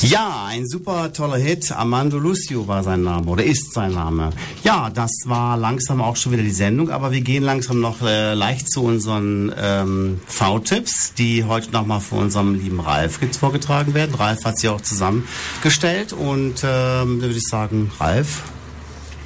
Ja, 0.01 0.45
ein 0.47 0.67
super 0.67 1.11
toller 1.11 1.37
Hit. 1.37 1.71
Armando 1.71 2.19
Lucio 2.19 2.67
war 2.67 2.83
sein 2.83 3.01
Name 3.01 3.25
oder 3.25 3.43
ist 3.43 3.73
sein 3.73 3.93
Name. 3.93 4.29
Ja, 4.63 4.91
das 4.91 5.11
war 5.25 5.57
langsam 5.57 6.01
auch 6.01 6.15
schon 6.15 6.33
wieder 6.33 6.43
die 6.43 6.51
Sendung, 6.51 6.91
aber 6.91 7.11
wir 7.11 7.21
gehen 7.21 7.41
langsam 7.41 7.79
noch 7.81 8.03
äh, 8.03 8.35
leicht 8.35 8.69
zu 8.69 8.83
unseren 8.83 9.51
ähm, 9.57 10.21
V-Tipps, 10.27 11.13
die 11.15 11.45
heute 11.45 11.71
nochmal 11.71 11.99
von 11.99 12.19
unserem 12.19 12.53
lieben 12.53 12.79
Ralf 12.79 13.19
vorgetragen 13.39 13.95
werden. 13.95 14.13
Ralf 14.13 14.45
hat 14.45 14.59
sie 14.59 14.69
auch 14.69 14.81
zusammengestellt 14.81 16.13
und 16.13 16.63
ähm, 16.63 17.19
da 17.19 17.25
würde 17.25 17.35
ich 17.35 17.47
sagen, 17.47 17.91
Ralf, 17.99 18.43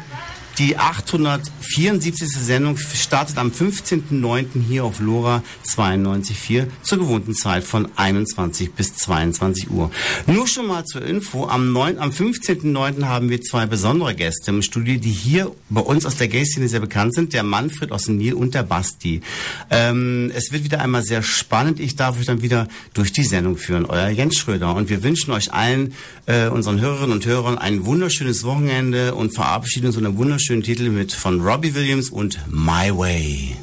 die 0.58 0.78
874. 0.78 2.28
Sendung 2.30 2.78
startet 2.78 3.38
am 3.38 3.50
15.09. 3.50 4.62
hier 4.68 4.84
auf 4.84 5.00
LoRa 5.00 5.44
92.4 5.66 6.68
zur 6.84 6.98
gewohnten 6.98 7.34
Zeit 7.34 7.64
von 7.64 7.88
21 7.96 8.74
bis 8.74 8.96
22 8.96 9.72
Uhr. 9.72 9.92
Nur 10.28 10.48
schon 10.48 10.68
mal 10.68 10.86
zur 10.86 11.04
Info, 11.04 11.48
am, 11.48 11.72
9, 11.72 11.98
am 12.00 12.12
15.09. 12.12 13.06
haben 13.06 13.30
wir 13.30 13.42
zwei 13.42 13.66
besondere 13.66 14.14
Gäste 14.14 14.52
im 14.52 14.62
Studio, 14.62 15.00
die 15.00 15.12
hier 15.12 15.52
bei 15.70 15.82
uns 15.82 16.06
aus 16.06 16.18
der 16.18 16.28
Gay-Szene 16.28 16.68
sehr 16.68 16.80
bekannt 16.80 17.16
sind, 17.16 17.34
der 17.34 17.44
Manfred 17.44 17.92
aus 17.92 18.04
dem 18.04 18.18
Nil 18.18 18.34
und 18.34 18.54
der 18.54 18.64
Basti. 18.64 19.22
Ähm, 19.70 20.32
es 20.36 20.52
wird 20.52 20.64
wieder 20.64 20.82
einmal 20.82 21.04
sehr 21.04 21.24
spannend. 21.24 21.80
Ich 21.80 21.96
darf 21.96 22.20
euch 22.20 22.26
dann 22.26 22.42
wieder 22.42 22.68
durch 22.94 23.12
die 23.14 23.24
Sendung 23.24 23.58
führen, 23.58 23.86
euer 23.86 24.10
Jens 24.10 24.38
Schröder. 24.38 24.76
Und 24.76 24.90
wir 24.90 25.04
wünschen 25.04 25.32
euch 25.32 25.54
allen, 25.54 25.94
äh, 26.26 26.48
unseren 26.48 26.82
Hörerinnen 26.82 27.14
und 27.14 27.26
Hörern, 27.26 27.58
ein 27.58 27.86
wunderschönes 27.86 28.44
Wochenende 28.44 29.16
und 29.16 29.34
verabschieden 29.34 29.88
uns 29.88 29.96
in 29.96 30.06
einer 30.06 30.18
wunderschönen 30.18 30.41
schönen 30.42 30.64
Titel 30.64 30.90
mit 30.90 31.12
von 31.14 31.42
Robbie 31.42 31.76
Williams 31.76 32.10
und 32.10 32.40
My 32.50 32.90
Way. 32.90 33.62